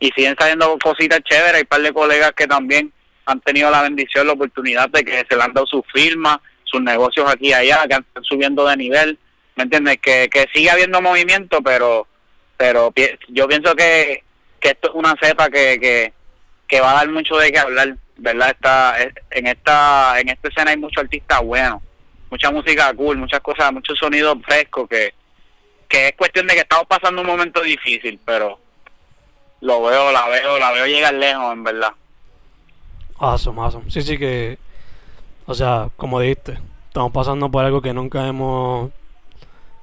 y 0.00 0.10
siguen 0.12 0.36
saliendo 0.38 0.78
cositas 0.82 1.20
chéveres. 1.22 1.54
Hay 1.54 1.62
un 1.62 1.66
par 1.66 1.82
de 1.82 1.92
colegas 1.92 2.32
que 2.32 2.46
también 2.46 2.92
han 3.28 3.40
tenido 3.40 3.70
la 3.70 3.82
bendición, 3.82 4.26
la 4.26 4.32
oportunidad 4.32 4.88
de 4.88 5.04
que 5.04 5.24
se 5.28 5.36
le 5.36 5.42
han 5.42 5.52
dado 5.52 5.66
sus 5.66 5.82
firmas, 5.92 6.38
sus 6.64 6.80
negocios 6.80 7.30
aquí 7.30 7.48
y 7.48 7.52
allá, 7.52 7.86
que 7.88 7.94
están 7.94 8.24
subiendo 8.24 8.66
de 8.66 8.76
nivel, 8.76 9.18
¿me 9.56 9.64
entiendes? 9.64 9.98
Que, 9.98 10.28
que 10.30 10.46
sigue 10.52 10.70
habiendo 10.70 11.00
movimiento, 11.00 11.60
pero 11.62 12.06
pero 12.56 12.92
yo 13.28 13.46
pienso 13.46 13.74
que, 13.76 14.24
que 14.58 14.70
esto 14.70 14.88
es 14.88 14.94
una 14.94 15.14
cepa 15.22 15.48
que, 15.48 15.78
que, 15.80 16.12
que 16.66 16.80
va 16.80 16.90
a 16.90 16.94
dar 16.94 17.08
mucho 17.08 17.36
de 17.36 17.52
qué 17.52 17.58
hablar. 17.58 17.96
¿verdad? 18.18 18.50
Está, 18.50 18.96
en 19.30 19.46
esta 19.46 20.18
en 20.18 20.28
esta 20.28 20.48
escena 20.48 20.72
hay 20.72 20.76
muchos 20.76 21.04
artistas 21.04 21.40
buenos, 21.40 21.80
mucha 22.30 22.50
música 22.50 22.92
cool, 22.94 23.16
muchas 23.16 23.40
cosas, 23.40 23.72
muchos 23.72 23.96
sonidos 23.96 24.36
frescos 24.44 24.88
que, 24.88 25.14
que 25.88 26.08
es 26.08 26.12
cuestión 26.16 26.48
de 26.48 26.54
que 26.54 26.60
estamos 26.60 26.86
pasando 26.88 27.20
un 27.20 27.28
momento 27.28 27.62
difícil, 27.62 28.18
pero 28.24 28.58
lo 29.60 29.82
veo, 29.82 30.10
la 30.10 30.28
veo, 30.28 30.58
la 30.58 30.72
veo 30.72 30.86
llegar 30.86 31.14
lejos, 31.14 31.52
en 31.52 31.64
verdad. 31.64 31.92
Awesome, 33.18 33.60
awesome. 33.60 33.90
Sí, 33.90 34.02
sí 34.02 34.16
que, 34.16 34.58
o 35.46 35.54
sea, 35.54 35.90
como 35.96 36.20
dijiste, 36.20 36.58
estamos 36.86 37.12
pasando 37.12 37.50
por 37.50 37.64
algo 37.64 37.82
que 37.82 37.92
nunca 37.92 38.26
hemos 38.26 38.90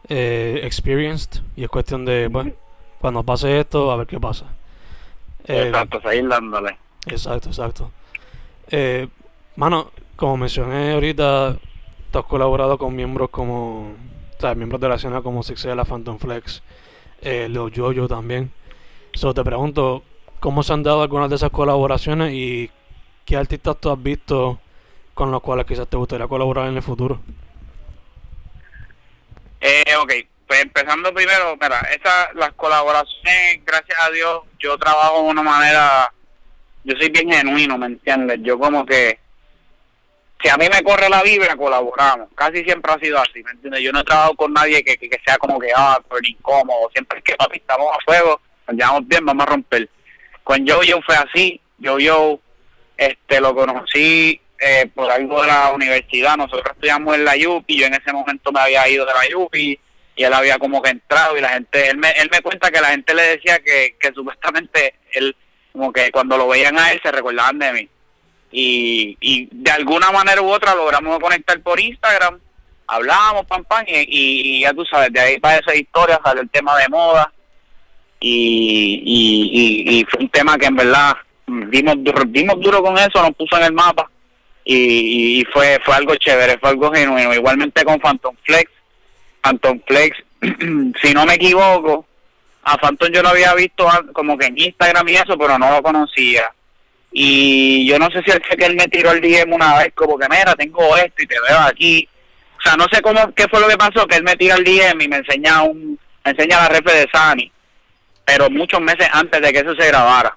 eh, 0.07 0.61
experienced 0.63 1.41
y 1.55 1.63
es 1.63 1.69
cuestión 1.69 2.05
de, 2.05 2.27
bueno, 2.27 2.53
cuando 2.99 3.23
pase 3.23 3.59
esto, 3.59 3.91
a 3.91 3.97
ver 3.97 4.07
qué 4.07 4.19
pasa. 4.19 4.45
exacto, 5.43 6.01
seguir 6.01 6.27
dándole. 6.27 6.77
Exacto, 7.07 7.49
exacto. 7.49 7.91
Eh, 8.69 9.07
mano, 9.55 9.91
como 10.15 10.37
mencioné 10.37 10.93
ahorita, 10.93 11.57
tú 12.11 12.19
has 12.19 12.25
colaborado 12.25 12.77
con 12.77 12.95
miembros 12.95 13.29
como, 13.29 13.89
o 13.89 14.39
sea, 14.39 14.55
miembros 14.55 14.79
de 14.81 14.89
la 14.89 14.95
escena 14.95 15.21
como 15.21 15.41
la 15.75 15.85
Phantom 15.85 16.17
Flex, 16.17 16.63
eh, 17.21 17.47
Leo 17.49 17.69
Jojo 17.75 18.07
también. 18.07 18.51
So 19.13 19.33
te 19.33 19.43
pregunto, 19.43 20.03
cómo 20.39 20.63
se 20.63 20.73
han 20.73 20.83
dado 20.83 21.01
algunas 21.01 21.29
de 21.29 21.35
esas 21.35 21.49
colaboraciones 21.49 22.33
y 22.33 22.69
qué 23.25 23.35
artistas 23.35 23.77
tú 23.79 23.89
has 23.89 24.01
visto 24.01 24.59
con 25.13 25.31
los 25.31 25.41
cuales 25.41 25.65
quizás 25.65 25.87
te 25.87 25.97
gustaría 25.97 26.27
colaborar 26.27 26.67
en 26.67 26.77
el 26.77 26.83
futuro. 26.83 27.19
Eh, 29.59 29.95
ok, 29.99 30.13
pues 30.47 30.61
empezando 30.61 31.11
primero, 31.13 31.57
mira, 31.59 31.81
las 32.35 32.51
colaboraciones, 32.53 33.65
gracias 33.65 33.97
a 33.99 34.11
Dios, 34.11 34.43
yo 34.59 34.77
trabajo 34.77 35.23
de 35.23 35.29
una 35.29 35.41
manera, 35.41 36.13
yo 36.83 36.95
soy 36.97 37.09
bien 37.09 37.31
genuino, 37.31 37.77
¿me 37.77 37.87
entiendes? 37.87 38.39
Yo 38.43 38.59
como 38.59 38.85
que, 38.85 39.19
si 40.43 40.49
a 40.49 40.57
mí 40.57 40.67
me 40.71 40.83
corre 40.83 41.09
la 41.09 41.23
vibra, 41.23 41.55
colaboramos. 41.55 42.29
Casi 42.35 42.63
siempre 42.63 42.91
ha 42.91 42.99
sido 42.99 43.17
así, 43.19 43.41
¿me 43.43 43.51
entiendes? 43.51 43.81
Yo 43.81 43.91
no 43.91 44.01
he 44.01 44.03
trabajado 44.03 44.35
con 44.35 44.53
nadie 44.53 44.83
que, 44.83 44.97
que, 44.97 45.19
sea 45.25 45.37
como 45.37 45.57
que, 45.57 45.69
ah, 45.75 45.99
pero 46.07 46.21
incómodo. 46.23 46.89
Siempre 46.91 47.17
es 47.19 47.23
que, 47.23 47.35
papi, 47.35 47.57
estamos 47.57 47.91
a 47.91 47.97
fuego, 48.05 48.39
nos 48.67 48.77
llevamos 48.77 49.07
bien, 49.07 49.25
vamos 49.25 49.47
a 49.47 49.49
romper. 49.49 49.89
Con 50.43 50.63
Yo 50.63 50.83
Yo 50.83 51.01
fue 51.01 51.15
así, 51.15 51.59
Yo 51.79 51.97
Yo, 51.97 52.39
este, 52.97 53.41
lo 53.41 53.55
conocí 53.55 54.39
eh, 54.59 54.89
por 54.93 55.11
algo 55.11 55.41
de 55.41 55.47
la 55.47 55.71
universidad. 55.71 56.37
Nosotros 56.37 56.73
estudiamos 56.73 57.15
en 57.15 57.25
la 57.25 57.35
YUPI, 57.35 57.77
yo 57.77 57.85
en 57.87 57.93
ese 57.93 58.13
momento 58.13 58.51
me 58.51 58.61
había 58.61 58.87
ido 58.87 59.05
de 59.05 59.13
la 59.13 59.27
YUPI 59.29 59.79
y 60.15 60.23
él 60.23 60.33
había 60.33 60.57
como 60.57 60.81
que 60.81 60.91
entrado 60.91 61.37
y 61.37 61.41
la 61.41 61.49
gente, 61.49 61.89
él 61.89 61.97
me, 61.97 62.11
él 62.11 62.29
me 62.31 62.41
cuenta 62.41 62.71
que 62.71 62.79
la 62.79 62.89
gente 62.89 63.13
le 63.13 63.23
decía 63.23 63.59
que, 63.59 63.97
que 63.99 64.13
supuestamente 64.13 64.95
él, 65.11 65.35
como 65.73 65.91
que 65.91 66.09
cuando 66.11 66.37
lo 66.37 66.47
veían 66.47 66.79
a 66.79 66.91
él 66.91 67.01
se 67.03 67.11
recordaban 67.11 67.59
de 67.59 67.73
mí. 67.73 67.89
Y, 68.51 69.17
y 69.19 69.49
de 69.51 69.71
alguna 69.71 70.11
manera 70.11 70.41
u 70.41 70.49
otra 70.49 70.73
logramos 70.73 71.19
conectar 71.19 71.59
por 71.61 71.79
Instagram, 71.79 72.39
hablábamos, 72.87 73.45
pam, 73.45 73.63
pam, 73.65 73.83
y, 73.87 74.05
y, 74.07 74.61
ya 74.61 74.73
tú 74.73 74.85
sabes, 74.85 75.11
de 75.11 75.19
ahí 75.19 75.39
para 75.39 75.57
esa 75.57 75.75
historia 75.75 76.21
sale 76.23 76.41
el 76.41 76.49
tema 76.49 76.77
de 76.77 76.87
moda. 76.87 77.31
Y, 78.19 79.01
y, 79.05 79.99
y, 79.99 80.05
fue 80.05 80.21
un 80.21 80.29
tema 80.29 80.57
que 80.57 80.67
en 80.67 80.75
verdad 80.75 81.15
dimos, 81.47 81.95
dimos 82.27 82.59
duro 82.59 82.81
con 82.81 82.97
eso, 82.97 83.21
nos 83.21 83.35
puso 83.35 83.57
en 83.57 83.63
el 83.65 83.73
mapa 83.73 84.09
y, 84.63 85.41
y 85.41 85.45
fue 85.45 85.79
fue 85.83 85.95
algo 85.95 86.15
chévere, 86.15 86.57
fue 86.57 86.69
algo 86.71 86.91
genuino. 86.91 87.33
Igualmente 87.33 87.83
con 87.83 87.99
Phantom 87.99 88.35
Flex, 88.43 88.71
Phantom 89.41 89.79
Flex, 89.87 90.17
si 91.01 91.13
no 91.13 91.25
me 91.25 91.35
equivoco, 91.35 92.05
a 92.63 92.77
Phantom 92.77 93.09
yo 93.11 93.21
lo 93.21 93.29
había 93.29 93.53
visto 93.53 93.87
como 94.13 94.37
que 94.37 94.47
en 94.47 94.57
Instagram 94.57 95.07
y 95.09 95.15
eso, 95.15 95.37
pero 95.37 95.57
no 95.59 95.71
lo 95.71 95.83
conocía. 95.83 96.51
Y 97.11 97.87
yo 97.87 97.97
no 97.97 98.09
sé 98.09 98.21
si 98.23 98.31
él 98.31 98.41
que 98.41 98.65
él 98.65 98.75
me 98.75 98.87
tiró 98.87 99.11
el 99.11 99.21
DM 99.21 99.53
una 99.53 99.77
vez, 99.77 99.93
como 99.93 100.17
que 100.17 100.27
mira, 100.27 100.55
tengo 100.55 100.97
esto 100.97 101.23
y 101.23 101.27
te 101.27 101.39
veo 101.47 101.59
aquí. 101.59 102.09
O 102.57 102.61
sea, 102.61 102.75
no 102.75 102.85
sé 102.91 103.01
cómo, 103.01 103.33
qué 103.33 103.47
fue 103.47 103.61
lo 103.61 103.67
que 103.67 103.77
pasó, 103.77 104.07
que 104.07 104.17
él 104.17 104.23
me 104.23 104.35
tira 104.35 104.55
el 104.55 104.63
DM 104.63 105.01
y 105.01 105.07
me 105.07 105.17
enseña 105.17 105.61
un, 105.61 105.99
me 106.25 106.31
enseña 106.31 106.61
la 106.61 106.69
refe 106.69 106.91
de 106.91 107.07
Sani, 107.13 107.51
pero 108.25 108.49
muchos 108.49 108.81
meses 108.81 109.07
antes 109.13 109.39
de 109.39 109.53
que 109.53 109.59
eso 109.59 109.75
se 109.75 109.87
grabara 109.87 110.35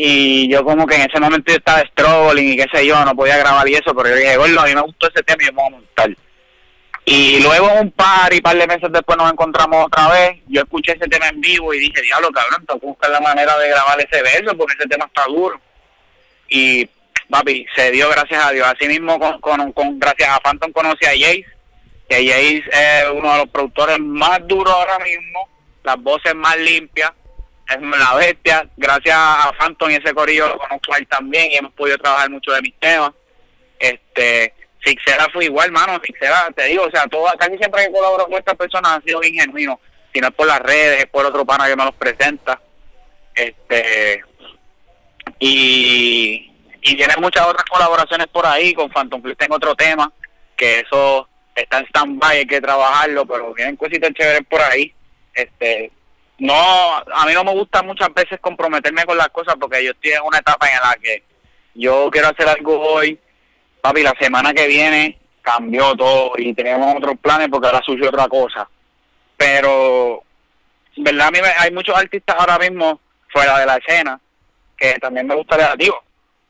y 0.00 0.48
yo 0.48 0.64
como 0.64 0.86
que 0.86 0.94
en 0.94 1.10
ese 1.10 1.18
momento 1.18 1.50
yo 1.50 1.56
estaba 1.56 1.80
struggling 1.80 2.52
y 2.52 2.56
qué 2.56 2.66
sé 2.72 2.86
yo, 2.86 3.04
no 3.04 3.16
podía 3.16 3.36
grabar 3.36 3.68
y 3.68 3.74
eso, 3.74 3.92
pero 3.96 4.10
yo 4.10 4.14
dije, 4.14 4.38
bueno, 4.38 4.60
a 4.60 4.64
mí 4.64 4.72
me 4.72 4.82
gustó 4.82 5.08
ese 5.08 5.24
tema 5.24 5.42
y 5.42 5.46
yo 5.46 5.52
me 5.52 5.56
voy 5.56 5.66
a 5.66 5.70
montar. 5.70 6.16
Y 7.04 7.40
luego 7.40 7.72
un 7.80 7.90
par 7.90 8.32
y 8.32 8.40
par 8.40 8.56
de 8.56 8.68
meses 8.68 8.92
después 8.92 9.18
nos 9.18 9.32
encontramos 9.32 9.86
otra 9.86 10.08
vez, 10.10 10.40
yo 10.46 10.60
escuché 10.60 10.92
ese 10.92 11.08
tema 11.08 11.26
en 11.26 11.40
vivo 11.40 11.74
y 11.74 11.80
dije, 11.80 12.00
diablo 12.00 12.30
cabrón, 12.30 12.64
tengo 12.64 12.78
que 12.78 12.86
buscar 12.86 13.10
la 13.10 13.18
manera 13.18 13.58
de 13.58 13.70
grabar 13.70 13.98
ese 14.00 14.22
verso 14.22 14.56
porque 14.56 14.76
ese 14.78 14.88
tema 14.88 15.06
está 15.06 15.24
duro. 15.24 15.60
Y 16.48 16.88
papi, 17.28 17.66
se 17.74 17.90
dio 17.90 18.08
gracias 18.08 18.44
a 18.44 18.52
Dios. 18.52 18.68
Así 18.68 18.86
mismo 18.86 19.18
con, 19.18 19.40
con, 19.40 19.72
con 19.72 19.98
gracias 19.98 20.28
a 20.28 20.38
Phantom 20.38 20.70
conocí 20.70 21.06
a 21.06 21.10
Jace, 21.10 21.44
que 22.08 22.24
Jace 22.24 22.62
es 22.70 23.10
uno 23.12 23.32
de 23.32 23.38
los 23.38 23.48
productores 23.48 23.98
más 23.98 24.46
duros 24.46 24.72
ahora 24.72 25.00
mismo, 25.00 25.48
las 25.82 25.96
voces 26.00 26.36
más 26.36 26.56
limpias 26.56 27.10
es 27.68 27.80
la 27.80 28.14
bestia. 28.14 28.68
Gracias 28.76 29.16
a 29.16 29.52
Phantom 29.58 29.90
y 29.90 29.94
ese 29.94 30.14
corillo 30.14 30.48
lo 30.48 30.58
conozco 30.58 30.94
ahí 30.94 31.04
también 31.06 31.50
y 31.52 31.56
hemos 31.56 31.72
podido 31.72 31.98
trabajar 31.98 32.30
mucho 32.30 32.52
de 32.52 32.62
mis 32.62 32.74
temas. 32.78 33.12
Este, 33.78 34.54
Fixera 34.80 35.26
fue 35.32 35.44
igual, 35.44 35.70
mano. 35.70 36.00
Fixera, 36.00 36.48
te 36.54 36.64
digo, 36.64 36.84
o 36.84 36.90
sea, 36.90 37.06
todo, 37.06 37.26
casi 37.38 37.58
siempre 37.58 37.84
que 37.84 37.92
colaboro 37.92 38.26
con 38.26 38.34
estas 38.34 38.56
personas 38.56 38.92
han 38.92 39.04
sido 39.04 39.20
bien 39.20 39.34
genuinos. 39.34 39.78
Si 40.12 40.20
no 40.20 40.28
es 40.28 40.34
por 40.34 40.46
las 40.46 40.60
redes, 40.60 41.00
es 41.00 41.06
por 41.06 41.26
otro 41.26 41.44
pana 41.44 41.66
que 41.68 41.76
me 41.76 41.84
los 41.84 41.94
presenta. 41.94 42.60
Este, 43.34 44.24
y, 45.38 46.50
y 46.80 46.96
tiene 46.96 47.14
muchas 47.18 47.46
otras 47.46 47.64
colaboraciones 47.64 48.26
por 48.28 48.46
ahí. 48.46 48.72
Con 48.72 48.90
Phantom 48.90 49.22
Flex 49.22 49.36
tengo 49.36 49.56
otro 49.56 49.74
tema, 49.74 50.10
que 50.56 50.80
eso 50.80 51.28
está 51.54 51.78
en 51.78 51.86
stand-by, 51.86 52.38
hay 52.38 52.46
que 52.46 52.60
trabajarlo, 52.60 53.26
pero 53.26 53.52
vienen 53.52 53.76
cositas 53.76 54.12
chéveres 54.12 54.42
por 54.48 54.60
ahí. 54.62 54.94
Este, 55.34 55.92
no, 56.38 56.54
a 56.54 57.26
mí 57.26 57.32
no 57.34 57.44
me 57.44 57.52
gusta 57.52 57.82
muchas 57.82 58.12
veces 58.14 58.38
comprometerme 58.40 59.04
con 59.04 59.16
las 59.16 59.28
cosas 59.28 59.56
porque 59.58 59.84
yo 59.84 59.90
estoy 59.90 60.12
en 60.12 60.22
una 60.22 60.38
etapa 60.38 60.68
en 60.68 60.80
la 60.80 60.96
que 61.02 61.22
yo 61.74 62.08
quiero 62.10 62.28
hacer 62.28 62.48
algo 62.48 62.80
hoy, 62.80 63.18
papi, 63.80 64.02
la 64.02 64.14
semana 64.20 64.54
que 64.54 64.68
viene 64.68 65.18
cambió 65.42 65.94
todo 65.96 66.32
y 66.36 66.54
tenemos 66.54 66.96
otros 66.96 67.16
planes 67.20 67.48
porque 67.48 67.66
ahora 67.66 67.82
surgió 67.84 68.08
otra 68.08 68.28
cosa. 68.28 68.68
Pero, 69.36 70.22
verdad, 70.96 71.28
a 71.28 71.30
mí 71.30 71.38
hay 71.58 71.72
muchos 71.72 71.96
artistas 71.96 72.36
ahora 72.38 72.58
mismo 72.58 73.00
fuera 73.32 73.58
de 73.58 73.66
la 73.66 73.76
escena 73.76 74.20
que 74.76 74.94
también 75.00 75.26
me 75.26 75.34
gustaría, 75.34 75.74
digo, 75.76 76.00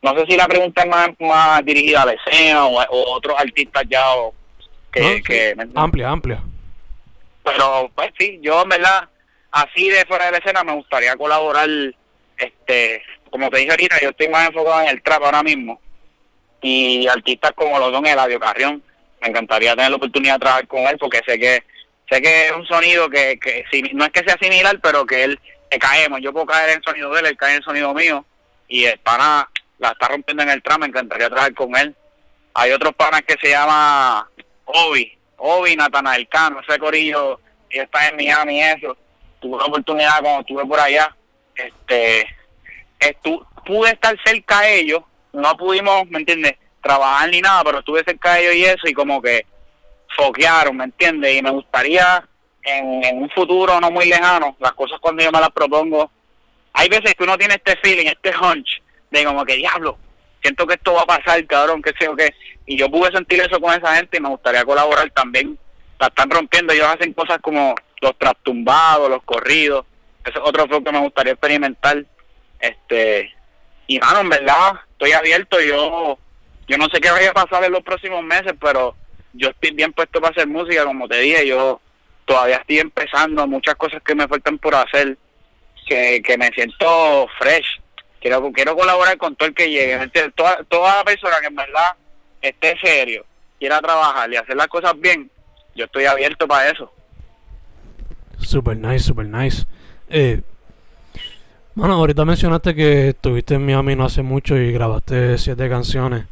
no 0.02 0.14
sé 0.14 0.26
si 0.28 0.36
la 0.36 0.46
pregunta 0.46 0.82
es 0.82 0.88
más, 0.88 1.08
más 1.18 1.64
dirigida 1.64 2.02
a 2.02 2.06
la 2.06 2.12
escena 2.12 2.66
o, 2.66 2.84
otros 3.14 3.34
artistas 3.38 3.84
ya 3.88 4.04
que, 4.92 5.22
que 5.22 5.56
amplia, 5.74 6.10
amplia. 6.10 6.42
Pero, 7.42 7.90
pues 7.94 8.10
sí, 8.18 8.38
yo 8.42 8.62
en 8.62 8.68
verdad 8.68 9.08
así 9.50 9.88
de 9.88 10.04
fuera 10.06 10.26
de 10.26 10.32
la 10.32 10.38
escena 10.38 10.64
me 10.64 10.74
gustaría 10.74 11.16
colaborar, 11.16 11.68
este, 12.36 13.02
como 13.30 13.50
te 13.50 13.58
dije 13.58 13.70
ahorita, 13.70 14.00
yo 14.00 14.10
estoy 14.10 14.28
más 14.28 14.48
enfocado 14.48 14.82
en 14.82 14.88
el 14.88 15.02
trap 15.02 15.22
ahora 15.22 15.42
mismo. 15.42 15.80
Y 16.60 17.06
artistas 17.06 17.52
como 17.54 17.78
los 17.78 17.92
don 17.92 18.06
Eladio 18.06 18.40
Carrión, 18.40 18.82
me 19.20 19.28
encantaría 19.28 19.74
tener 19.74 19.90
la 19.90 19.96
oportunidad 19.96 20.34
de 20.34 20.40
trabajar 20.40 20.66
con 20.66 20.80
él 20.80 20.96
porque 20.98 21.20
sé 21.26 21.38
que 21.38 21.62
sé 22.10 22.22
que 22.22 22.46
es 22.46 22.52
un 22.52 22.66
sonido 22.66 23.08
que, 23.10 23.38
que 23.38 23.64
no 23.92 24.04
es 24.04 24.10
que 24.10 24.24
sea 24.24 24.36
similar, 24.40 24.78
pero 24.82 25.04
que 25.04 25.24
él 25.24 25.40
que 25.70 25.78
caemos, 25.78 26.20
yo 26.22 26.32
puedo 26.32 26.46
caer 26.46 26.70
en 26.70 26.76
el 26.78 26.82
sonido 26.82 27.12
de 27.12 27.20
él, 27.20 27.26
él 27.26 27.36
cae 27.36 27.50
en 27.50 27.56
el 27.58 27.64
sonido 27.64 27.92
mío 27.92 28.24
y 28.66 28.84
el 28.84 28.98
pana 29.00 29.48
la 29.78 29.90
está 29.90 30.08
rompiendo 30.08 30.42
en 30.42 30.50
el 30.50 30.62
trap, 30.62 30.80
me 30.80 30.86
encantaría 30.86 31.28
trabajar 31.28 31.54
con 31.54 31.76
él. 31.76 31.94
Hay 32.54 32.72
otros 32.72 32.94
panas 32.94 33.22
que 33.22 33.36
se 33.40 33.50
llama 33.50 34.28
Obi, 34.64 35.16
Obi 35.36 35.76
Natanael 35.76 36.26
Cano, 36.28 36.60
ese 36.66 36.78
corillo, 36.78 37.40
y 37.70 37.78
está 37.78 38.08
en 38.08 38.16
Miami 38.16 38.62
eso 38.62 38.96
tuve 39.40 39.58
la 39.58 39.64
oportunidad 39.64 40.20
cuando 40.20 40.40
estuve 40.40 40.66
por 40.66 40.80
allá, 40.80 41.14
este, 41.54 42.26
estu 42.98 43.44
pude 43.64 43.90
estar 43.90 44.16
cerca 44.24 44.60
de 44.60 44.80
ellos, 44.80 45.02
no 45.32 45.56
pudimos, 45.56 46.08
¿me 46.08 46.20
entiendes?, 46.20 46.54
trabajar 46.82 47.28
ni 47.28 47.40
nada, 47.40 47.62
pero 47.64 47.78
estuve 47.80 48.02
cerca 48.04 48.34
de 48.34 48.42
ellos 48.42 48.54
y 48.54 48.64
eso, 48.64 48.88
y 48.88 48.94
como 48.94 49.20
que 49.20 49.44
foquearon, 50.16 50.76
¿me 50.76 50.84
entiendes? 50.84 51.36
Y 51.36 51.42
me 51.42 51.50
gustaría 51.50 52.26
en, 52.62 53.04
en 53.04 53.22
un 53.22 53.30
futuro 53.30 53.80
no 53.80 53.90
muy 53.90 54.06
lejano, 54.06 54.56
las 54.58 54.72
cosas 54.72 54.98
cuando 55.00 55.22
yo 55.22 55.30
me 55.30 55.40
las 55.40 55.50
propongo, 55.50 56.10
hay 56.72 56.88
veces 56.88 57.14
que 57.14 57.24
uno 57.24 57.36
tiene 57.36 57.54
este 57.54 57.76
feeling, 57.82 58.06
este 58.06 58.32
hunch, 58.36 58.82
de 59.10 59.24
como 59.24 59.44
que 59.44 59.56
diablo, 59.56 59.98
siento 60.40 60.66
que 60.66 60.74
esto 60.74 60.94
va 60.94 61.02
a 61.02 61.18
pasar, 61.18 61.44
cabrón, 61.46 61.82
que 61.82 61.92
sé 61.98 62.08
o 62.08 62.16
qué, 62.16 62.32
y 62.64 62.78
yo 62.78 62.90
pude 62.90 63.10
sentir 63.10 63.40
eso 63.40 63.60
con 63.60 63.74
esa 63.74 63.96
gente 63.96 64.16
y 64.16 64.20
me 64.20 64.28
gustaría 64.30 64.64
colaborar 64.64 65.10
también, 65.10 65.58
la 65.98 66.06
están 66.06 66.30
rompiendo, 66.30 66.72
ellos 66.72 66.86
hacen 66.86 67.12
cosas 67.12 67.38
como 67.42 67.74
los 68.00 68.14
tumbados, 68.42 69.10
los 69.10 69.22
corridos. 69.22 69.86
Eso 70.24 70.38
es 70.38 70.48
otro 70.48 70.66
flow 70.66 70.84
que 70.84 70.92
me 70.92 71.00
gustaría 71.00 71.32
experimentar. 71.32 72.04
Este, 72.60 73.32
y 73.86 73.98
mano, 73.98 74.20
en 74.20 74.28
verdad, 74.28 74.72
estoy 74.92 75.12
abierto. 75.12 75.60
Yo, 75.60 76.18
yo 76.66 76.78
no 76.78 76.86
sé 76.92 77.00
qué 77.00 77.10
vaya 77.10 77.30
a 77.30 77.34
pasar 77.34 77.64
en 77.64 77.72
los 77.72 77.82
próximos 77.82 78.22
meses, 78.22 78.54
pero 78.60 78.94
yo 79.32 79.48
estoy 79.48 79.70
bien 79.72 79.92
puesto 79.92 80.20
para 80.20 80.32
hacer 80.32 80.46
música, 80.46 80.84
como 80.84 81.08
te 81.08 81.18
dije. 81.20 81.46
Yo 81.46 81.80
todavía 82.24 82.56
estoy 82.56 82.78
empezando, 82.80 83.46
muchas 83.46 83.74
cosas 83.76 84.02
que 84.02 84.14
me 84.14 84.28
faltan 84.28 84.58
por 84.58 84.74
hacer, 84.74 85.16
que, 85.86 86.22
que 86.22 86.36
me 86.36 86.48
siento 86.48 87.26
fresh. 87.38 87.80
Quiero, 88.20 88.50
quiero 88.52 88.76
colaborar 88.76 89.16
con 89.16 89.36
todo 89.36 89.48
el 89.48 89.54
que 89.54 89.70
llegue. 89.70 89.98
Toda, 90.34 90.62
toda 90.64 91.04
persona 91.04 91.36
que 91.40 91.46
en 91.46 91.56
verdad 91.56 91.92
esté 92.42 92.78
serio, 92.80 93.24
quiera 93.58 93.80
trabajar 93.80 94.30
y 94.32 94.36
hacer 94.36 94.56
las 94.56 94.68
cosas 94.68 94.98
bien, 94.98 95.30
yo 95.74 95.84
estoy 95.84 96.04
abierto 96.04 96.46
para 96.46 96.70
eso. 96.70 96.92
Super 98.40 98.76
nice, 98.76 99.04
super 99.04 99.26
nice. 99.26 99.66
Eh, 100.08 100.40
bueno, 101.74 101.94
ahorita 101.94 102.24
mencionaste 102.24 102.74
que 102.74 103.08
estuviste 103.10 103.54
en 103.54 103.64
Miami 103.64 103.94
no 103.94 104.04
hace 104.04 104.22
mucho 104.22 104.56
y 104.56 104.72
grabaste 104.72 105.38
siete 105.38 105.68
canciones. 105.68 106.24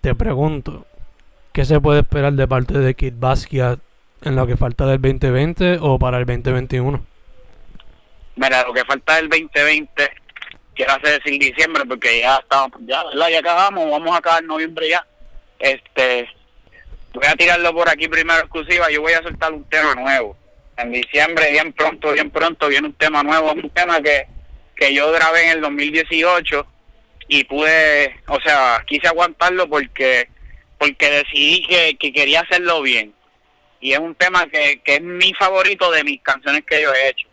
Te 0.00 0.14
pregunto, 0.14 0.86
¿qué 1.52 1.64
se 1.64 1.80
puede 1.80 2.00
esperar 2.00 2.34
de 2.34 2.46
parte 2.46 2.78
de 2.78 2.94
Kid 2.94 3.14
Basquiat 3.16 3.80
en 4.22 4.36
lo 4.36 4.46
que 4.46 4.56
falta 4.56 4.86
del 4.86 5.00
2020 5.00 5.78
o 5.80 5.98
para 5.98 6.18
el 6.18 6.26
2021? 6.26 7.04
Mira, 8.36 8.62
lo 8.64 8.72
que 8.72 8.84
falta 8.84 9.16
del 9.16 9.28
2020 9.28 10.10
quiero 10.74 10.92
hacer 10.92 11.22
sin 11.24 11.38
diciembre 11.38 11.84
porque 11.88 12.20
ya 12.20 12.36
estamos, 12.36 12.78
ya, 12.86 13.02
Ya 13.30 13.38
acabamos, 13.38 13.90
vamos 13.90 14.14
a 14.14 14.18
acabar 14.18 14.44
noviembre 14.44 14.88
ya. 14.88 15.04
Este, 15.58 16.28
voy 17.14 17.26
a 17.26 17.34
tirarlo 17.34 17.72
por 17.72 17.88
aquí 17.88 18.08
primero 18.08 18.40
exclusiva, 18.40 18.90
yo 18.90 19.00
voy 19.00 19.14
a 19.14 19.22
soltar 19.22 19.52
un 19.52 19.64
tema 19.64 19.94
nuevo 19.94 20.36
en 20.78 20.92
diciembre, 20.92 21.50
bien 21.52 21.72
pronto, 21.72 22.12
bien 22.12 22.30
pronto, 22.30 22.68
viene 22.68 22.88
un 22.88 22.94
tema 22.94 23.22
nuevo, 23.22 23.52
un 23.52 23.70
tema 23.70 24.00
que 24.00 24.26
que 24.76 24.92
yo 24.92 25.10
grabé 25.10 25.44
en 25.44 25.50
el 25.52 25.60
2018 25.62 26.66
y 27.28 27.44
pude, 27.44 28.20
o 28.28 28.38
sea, 28.42 28.84
quise 28.86 29.08
aguantarlo 29.08 29.66
porque 29.68 30.28
porque 30.78 31.10
decidí 31.10 31.62
que, 31.66 31.96
que 31.98 32.12
quería 32.12 32.42
hacerlo 32.42 32.82
bien. 32.82 33.14
Y 33.80 33.92
es 33.94 33.98
un 33.98 34.14
tema 34.14 34.46
que, 34.48 34.82
que 34.84 34.96
es 34.96 35.00
mi 35.02 35.32
favorito 35.32 35.90
de 35.90 36.04
mis 36.04 36.20
canciones 36.22 36.62
que 36.66 36.82
yo 36.82 36.92
he 36.92 37.08
hecho. 37.08 37.26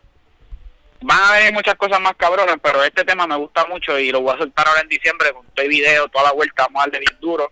Van 1.01 1.19
a 1.19 1.29
haber 1.36 1.51
muchas 1.53 1.75
cosas 1.75 1.99
más 1.99 2.13
cabronas, 2.15 2.56
pero 2.63 2.82
este 2.82 3.03
tema 3.03 3.27
me 3.27 3.36
gusta 3.36 3.65
mucho 3.65 3.99
y 3.99 4.10
lo 4.12 4.21
voy 4.21 4.34
a 4.34 4.38
soltar 4.38 4.65
ahora 4.65 4.79
en 4.82 4.88
diciembre 4.88 5.34
con 5.34 5.45
todo 5.47 5.63
el 5.65 5.69
video, 5.69 6.08
toda 6.08 6.25
la 6.25 6.32
vuelta, 6.32 6.63
vamos 6.63 6.82
a 6.82 6.86
darle 6.86 6.99
bien 6.99 7.19
duro, 7.19 7.51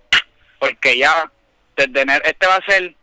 porque 0.58 0.97
ya 0.97 1.30
desde 1.75 2.01
enero- 2.01 2.23
este 2.23 2.47
va 2.47 2.56
a 2.56 2.65
ser 2.65 2.95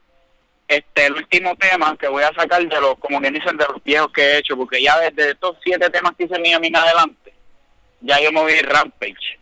este 0.68 1.06
el 1.06 1.14
último 1.14 1.56
tema 1.56 1.96
que 1.98 2.08
voy 2.08 2.22
a 2.22 2.32
sacar 2.34 2.62
de 2.62 2.80
los, 2.80 2.98
como 2.98 3.20
que 3.20 3.30
dicen, 3.30 3.56
de 3.56 3.64
los 3.66 3.82
viejos 3.82 4.12
que 4.12 4.22
he 4.22 4.38
hecho, 4.38 4.56
porque 4.56 4.82
ya 4.82 4.98
desde 4.98 5.30
estos 5.30 5.56
siete 5.64 5.88
temas 5.90 6.12
que 6.16 6.24
hice 6.24 6.38
mío 6.38 6.58
en 6.62 6.76
adelante, 6.76 7.32
ya 8.02 8.20
yo 8.20 8.30
me 8.30 8.40
voy 8.40 8.52
a 8.52 8.58
ir 8.58 8.68
Rampage. 8.68 9.38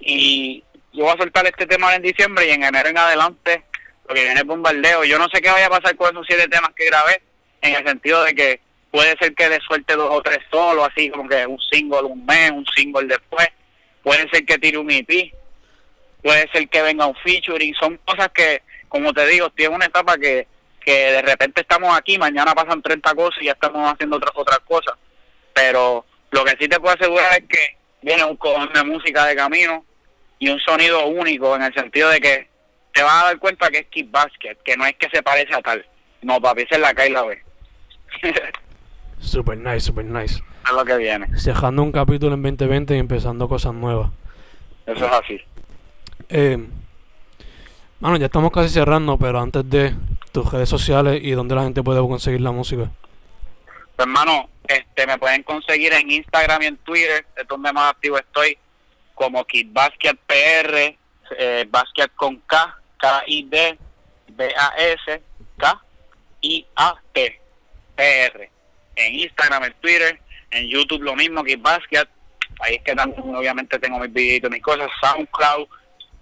Y 0.00 0.64
yo 0.92 1.04
voy 1.04 1.14
a 1.14 1.18
soltar 1.18 1.46
este 1.46 1.66
tema 1.66 1.94
en 1.94 2.02
diciembre 2.02 2.46
y 2.46 2.50
en 2.50 2.64
enero 2.64 2.88
en 2.88 2.98
adelante 2.98 3.62
lo 4.08 4.14
que 4.14 4.24
viene 4.24 4.40
es 4.40 4.46
bombardeo. 4.46 5.04
Yo 5.04 5.18
no 5.18 5.28
sé 5.28 5.42
qué 5.42 5.50
vaya 5.50 5.66
a 5.66 5.70
pasar 5.70 5.94
con 5.96 6.10
esos 6.10 6.26
siete 6.26 6.48
temas 6.48 6.70
que 6.74 6.86
grabé, 6.86 7.22
en 7.60 7.74
el 7.74 7.86
sentido 7.86 8.24
de 8.24 8.34
que 8.34 8.60
puede 8.90 9.16
ser 9.18 9.34
que 9.34 9.50
le 9.50 9.60
suelte 9.60 9.94
dos 9.94 10.08
o 10.10 10.22
tres 10.22 10.38
solos, 10.50 10.88
así 10.90 11.10
como 11.10 11.28
que 11.28 11.46
un 11.46 11.60
single 11.60 12.02
un 12.02 12.24
mes, 12.24 12.50
un 12.50 12.66
single 12.74 13.06
después. 13.06 13.48
Puede 14.02 14.28
ser 14.30 14.46
que 14.46 14.58
tire 14.58 14.78
un 14.78 14.90
EP, 14.90 15.32
puede 16.22 16.48
ser 16.50 16.68
que 16.70 16.80
venga 16.80 17.06
un 17.06 17.14
featuring. 17.16 17.74
Son 17.74 17.98
cosas 17.98 18.30
que, 18.34 18.62
como 18.88 19.12
te 19.12 19.26
digo, 19.26 19.50
tiene 19.50 19.74
una 19.74 19.84
etapa 19.84 20.16
que, 20.16 20.48
que 20.80 21.12
de 21.12 21.22
repente 21.22 21.60
estamos 21.60 21.96
aquí, 21.96 22.18
mañana 22.18 22.54
pasan 22.54 22.82
30 22.82 23.14
cosas 23.14 23.42
y 23.42 23.46
ya 23.46 23.52
estamos 23.52 23.92
haciendo 23.92 24.16
otras 24.16 24.32
otras 24.34 24.60
cosas. 24.60 24.94
Pero 25.52 26.04
lo 26.30 26.44
que 26.44 26.56
sí 26.58 26.68
te 26.68 26.80
puedo 26.80 26.94
asegurar 26.94 27.32
es 27.32 27.48
que 27.48 27.76
viene 28.02 28.24
un 28.24 28.36
cojón 28.36 28.72
de 28.72 28.82
música 28.84 29.26
de 29.26 29.36
camino 29.36 29.84
y 30.38 30.48
un 30.48 30.58
sonido 30.58 31.06
único 31.06 31.54
en 31.54 31.62
el 31.62 31.74
sentido 31.74 32.08
de 32.08 32.20
que 32.20 32.48
te 32.92 33.02
vas 33.02 33.22
a 33.22 33.26
dar 33.26 33.38
cuenta 33.38 33.70
que 33.70 33.78
es 33.78 33.86
Kid 33.86 34.06
Basket, 34.10 34.56
que 34.64 34.76
no 34.76 34.86
es 34.86 34.94
que 34.96 35.08
se 35.10 35.22
parece 35.22 35.54
a 35.54 35.60
tal. 35.60 35.84
No, 36.22 36.40
papi, 36.40 36.62
esa 36.62 36.76
es 36.76 36.80
la 36.80 36.94
que 36.94 37.10
la 37.10 37.22
ve. 37.22 37.42
Super 39.20 39.56
nice, 39.56 39.80
super 39.80 40.04
nice. 40.04 40.42
es 40.66 40.72
lo 40.72 40.84
que 40.84 40.96
viene. 40.96 41.26
Dejando 41.44 41.82
un 41.82 41.92
capítulo 41.92 42.34
en 42.34 42.42
2020 42.42 42.96
y 42.96 42.98
empezando 42.98 43.48
cosas 43.48 43.74
nuevas. 43.74 44.10
Eso 44.86 45.06
es 45.06 45.12
así. 45.12 45.40
Eh, 46.30 46.66
bueno, 48.00 48.16
ya 48.16 48.26
estamos 48.26 48.50
casi 48.50 48.70
cerrando, 48.70 49.18
pero 49.18 49.40
antes 49.40 49.68
de 49.68 49.94
tus 50.32 50.50
redes 50.50 50.68
sociales 50.68 51.20
y 51.22 51.32
donde 51.32 51.54
la 51.54 51.62
gente 51.64 51.82
puede 51.82 52.00
conseguir 52.00 52.40
la 52.40 52.50
música. 52.50 52.90
Pues, 53.96 54.06
hermano, 54.06 54.48
este, 54.66 55.06
me 55.06 55.18
pueden 55.18 55.42
conseguir 55.42 55.92
en 55.92 56.10
Instagram 56.10 56.62
y 56.62 56.66
en 56.66 56.76
Twitter, 56.78 57.26
es 57.36 57.46
donde 57.46 57.72
más 57.72 57.90
activo 57.90 58.18
estoy, 58.18 58.56
como 59.14 59.44
Kid 59.44 59.68
Basket 59.70 60.16
PR, 60.26 60.96
eh, 61.38 61.68
con 62.16 62.36
K, 62.46 62.78
K-I-D, 62.96 63.78
B-A-S, 64.28 65.22
K-I-A-T, 65.58 67.40
PR. 67.96 68.50
En 68.96 69.14
Instagram, 69.14 69.64
en 69.64 69.74
Twitter, 69.74 70.20
en 70.50 70.66
YouTube 70.68 71.02
lo 71.02 71.14
mismo, 71.14 71.44
Kid 71.44 71.60
Basket. 71.60 72.08
Ahí 72.60 72.76
es 72.76 72.82
que 72.82 72.94
también 72.94 73.34
obviamente 73.34 73.78
tengo 73.78 73.98
mis 73.98 74.12
videitos, 74.12 74.50
mis 74.50 74.62
cosas, 74.62 74.90
SoundCloud, 75.02 75.66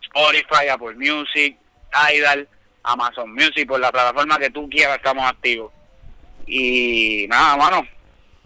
Spotify, 0.02 0.68
Apple 0.70 0.94
Music, 0.94 1.56
Tidal, 1.90 2.48
Amazon 2.82 3.32
Music, 3.32 3.66
por 3.66 3.80
la 3.80 3.92
plataforma 3.92 4.38
que 4.38 4.50
tú 4.50 4.68
quieras 4.68 4.96
estamos 4.96 5.24
activos. 5.28 5.72
Y 6.46 7.26
nada, 7.28 7.56
mano, 7.56 7.82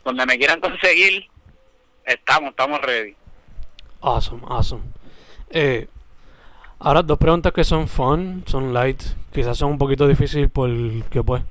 donde 0.04 0.26
me 0.26 0.38
quieran 0.38 0.60
conseguir, 0.60 1.28
estamos, 2.04 2.50
estamos 2.50 2.80
ready. 2.80 3.14
Awesome, 4.00 4.42
awesome. 4.48 4.82
Eh, 5.50 5.86
ahora 6.80 7.02
dos 7.02 7.18
preguntas 7.18 7.52
que 7.52 7.64
son 7.64 7.88
fun, 7.88 8.44
son 8.46 8.74
light. 8.74 9.02
Quizás 9.32 9.56
son 9.56 9.70
un 9.70 9.78
poquito 9.78 10.08
difícil 10.08 10.48
porque 10.50 11.22
pues 11.24 11.42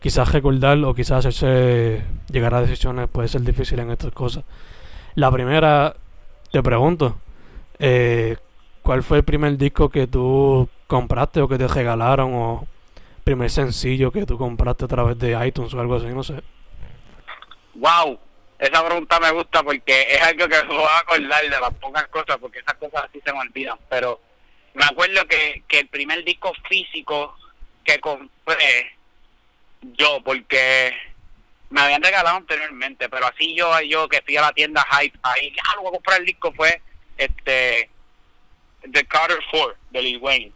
quizás 0.00 0.32
recordar 0.32 0.78
o 0.84 0.94
quizás 0.94 1.24
hacerse 1.24 2.02
llegar 2.30 2.54
a 2.54 2.60
decisiones 2.60 3.08
puede 3.08 3.28
ser 3.28 3.42
difícil 3.42 3.78
en 3.78 3.90
estas 3.90 4.12
cosas. 4.12 4.44
La 5.14 5.30
primera, 5.30 5.96
te 6.50 6.62
pregunto, 6.62 7.16
eh, 7.78 8.36
¿cuál 8.86 9.02
fue 9.02 9.18
el 9.18 9.24
primer 9.24 9.58
disco 9.58 9.90
que 9.90 10.06
tú 10.06 10.68
compraste 10.86 11.40
o 11.40 11.48
que 11.48 11.58
te 11.58 11.66
regalaron 11.66 12.32
o 12.34 12.68
primer 13.24 13.50
sencillo 13.50 14.12
que 14.12 14.24
tú 14.24 14.38
compraste 14.38 14.84
a 14.84 14.88
través 14.88 15.18
de 15.18 15.36
iTunes 15.44 15.74
o 15.74 15.80
algo 15.80 15.96
así? 15.96 16.06
No 16.06 16.22
sé. 16.22 16.40
Wow, 17.74 18.18
esa 18.60 18.86
pregunta 18.86 19.18
me 19.18 19.32
gusta 19.32 19.64
porque 19.64 20.02
es 20.02 20.22
algo 20.22 20.46
que 20.46 20.62
me 20.62 20.74
voy 20.74 20.86
a 20.88 20.98
acordar 21.00 21.42
de 21.42 21.48
las 21.48 21.74
pocas 21.74 22.06
cosas, 22.06 22.36
porque 22.40 22.60
esas 22.60 22.74
cosas 22.74 23.04
así 23.08 23.20
se 23.24 23.32
me 23.32 23.40
olvidan. 23.40 23.76
Pero 23.90 24.20
me 24.74 24.84
acuerdo 24.84 25.26
que, 25.26 25.64
que 25.66 25.80
el 25.80 25.88
primer 25.88 26.24
disco 26.24 26.52
físico 26.68 27.36
que 27.82 27.98
compré 27.98 28.92
yo, 29.98 30.20
porque 30.24 30.92
me 31.70 31.80
habían 31.80 32.02
regalado 32.02 32.36
anteriormente, 32.36 33.08
pero 33.08 33.26
así 33.26 33.52
yo, 33.56 33.80
yo 33.80 34.08
que 34.08 34.22
fui 34.22 34.36
a 34.36 34.42
la 34.42 34.52
tienda 34.52 34.86
Hype, 34.92 35.18
ahí, 35.24 35.52
ya 35.56 35.74
lo 35.74 35.82
voy 35.82 35.88
a 35.88 35.94
comprar 35.94 36.20
el 36.20 36.26
disco 36.26 36.52
fue 36.52 36.80
este 37.18 37.90
The 38.92 39.04
Carter 39.06 39.38
4 39.50 39.74
de 39.90 40.02
Lil 40.02 40.18
Wayne 40.18 40.52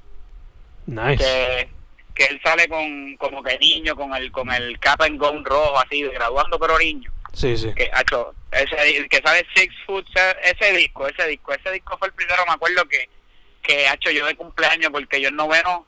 Nice. 0.87 1.19
que, 1.23 1.69
que 2.15 2.25
él 2.27 2.41
sale 2.43 2.69
con 2.69 3.17
como 3.17 3.43
que 3.43 3.59
niño 3.59 3.95
con 3.97 4.15
el 4.15 4.31
con 4.33 4.51
el 4.51 4.79
cap 4.81 5.01
and 5.03 5.19
gown 5.19 5.45
rojo 5.45 5.79
así 5.79 6.03
graduando 6.03 6.59
pero 6.59 6.79
niño 6.79 7.13
Sí, 7.33 7.57
sí. 7.57 7.73
que 7.75 7.89
hecho 8.01 8.35
ese 8.51 9.09
que 9.09 9.19
sale 9.25 9.47
Six 9.55 9.73
Foot 9.87 10.07
ese, 10.43 10.73
disco 10.77 11.07
ese 11.07 11.27
disco 11.29 11.53
ese 11.55 11.71
disco 11.73 11.97
fue 11.99 12.09
el 12.09 12.15
primero 12.15 12.45
me 12.47 12.53
acuerdo 12.55 12.85
que 12.89 13.09
que 13.63 13.87
hecho 13.87 14.11
yo 14.11 14.27
de 14.27 14.35
cumpleaños 14.35 14.91
porque 14.91 15.21
yo 15.21 15.29
en 15.29 15.37
noveno 15.37 15.87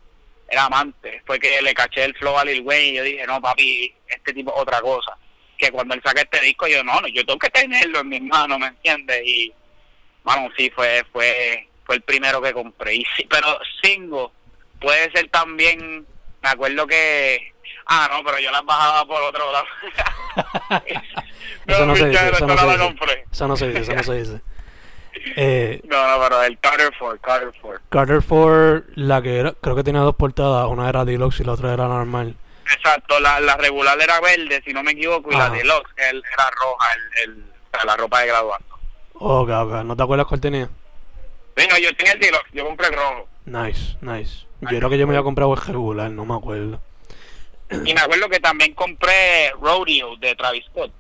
era 0.49 0.67
amante 0.67 1.23
fue 1.27 1.41
que 1.41 1.61
le 1.63 1.75
caché 1.75 2.05
el 2.05 2.15
flow 2.15 2.39
a 2.39 2.45
Lil 2.45 2.61
Wayne 2.63 2.89
y 2.91 2.95
yo 2.97 3.03
dije 3.03 3.27
no 3.27 3.41
papi 3.41 3.93
este 4.07 4.33
tipo 4.35 4.53
otra 4.55 4.81
cosa 4.81 5.17
que 5.59 5.71
cuando 5.73 5.95
él 5.95 6.03
saca 6.05 6.21
este 6.21 6.41
disco 6.41 6.69
yo 6.69 6.85
no 6.85 7.01
no 7.01 7.09
yo 7.09 7.25
tengo 7.27 7.39
que 7.41 7.51
tenerlo 7.51 8.01
en 8.01 8.09
mis 8.09 8.23
manos 8.23 8.59
me 8.61 8.67
entiendes 8.69 9.21
y 9.25 9.53
bueno 10.23 10.49
sí 10.57 10.71
fue 10.75 11.03
fue 11.13 11.67
fue 11.93 11.97
el 11.97 12.03
primero 12.03 12.41
que 12.41 12.53
compré 12.55 12.95
y 12.95 13.05
sí, 13.17 13.27
pero 13.29 13.47
single 13.83 14.29
puede 14.81 15.11
ser 15.13 15.29
también 15.29 16.07
me 16.43 16.49
acuerdo 16.49 16.87
que 16.87 17.53
ah 17.87 18.09
no 18.11 18.25
pero 18.25 18.39
yo 18.39 18.51
las 18.51 18.65
bajaba 18.65 19.05
por 19.07 19.21
otro 19.23 19.53
lado 19.53 19.67
Eso 21.67 21.87
no 21.87 21.95
se 21.97 22.09
dice, 22.09 22.29
eso 22.31 22.47
no 22.47 22.57
se 22.59 22.67
la 22.67 22.73
dice. 22.73 22.85
compré. 22.85 23.25
Eso 23.31 23.49
no 23.49 23.57
se 23.57 23.69
dice, 23.69 23.81
eso 23.83 23.95
no 23.95 24.03
se 24.03 24.15
dice. 24.15 24.41
Eh, 25.37 25.81
no 25.89 26.09
no 26.09 26.23
pero 26.23 26.43
el 26.43 26.59
Carter 26.59 26.93
Ford 26.99 27.19
Carter 27.21 27.53
Ford 27.61 27.81
Carter 27.91 28.23
Ford, 28.23 28.83
la 28.95 29.21
que 29.23 29.39
era, 29.39 29.53
creo 29.61 29.77
que 29.77 29.85
tenía 29.85 30.01
dos 30.01 30.17
portadas, 30.17 30.67
una 30.69 30.89
era 30.89 31.05
deluxe 31.05 31.41
y 31.41 31.45
la 31.45 31.53
otra 31.53 31.73
era 31.75 31.87
normal. 31.87 32.35
exacto 32.75 33.21
la, 33.21 33.39
la 33.41 33.57
regular 33.57 34.01
era 34.01 34.21
verde 34.21 34.63
si 34.65 34.73
no 34.73 34.83
me 34.83 34.93
equivoco 34.93 35.31
y 35.31 35.37
la 35.37 35.51
deluxe 35.51 35.93
él 36.11 36.23
era 36.33 36.51
roja 36.51 36.87
el, 37.25 37.31
el 37.35 37.45
la 37.87 37.97
ropa 37.97 38.21
de 38.21 38.27
graduando 38.29 38.67
Ok, 39.15 39.51
ok, 39.51 39.73
¿no 39.85 39.97
te 39.97 40.03
acuerdas 40.03 40.27
cuál 40.27 40.41
tenía? 40.41 40.69
Venga, 41.57 41.79
yo 41.79 41.95
tenía 41.97 42.13
el 42.13 42.21
deluxe 42.21 42.49
yo 42.53 42.65
compré 42.67 42.89
el 42.89 42.95
rojo 42.95 43.29
Nice, 43.45 43.97
nice. 44.01 44.47
Yo 44.61 44.69
creo 44.79 44.89
que 44.91 44.97
yo 44.99 45.07
me 45.07 45.15
había 45.15 45.25
comprado 45.25 45.53
el 45.55 45.61
regular, 45.61 46.11
no 46.11 46.25
me 46.25 46.35
acuerdo. 46.35 46.81
y 47.71 47.95
me 47.95 48.01
acuerdo 48.01 48.29
que 48.29 48.39
también 48.41 48.75
compré 48.75 49.51
Rodeo 49.61 50.17
de 50.17 50.35
Travis 50.37 50.65
Scott 50.67 50.93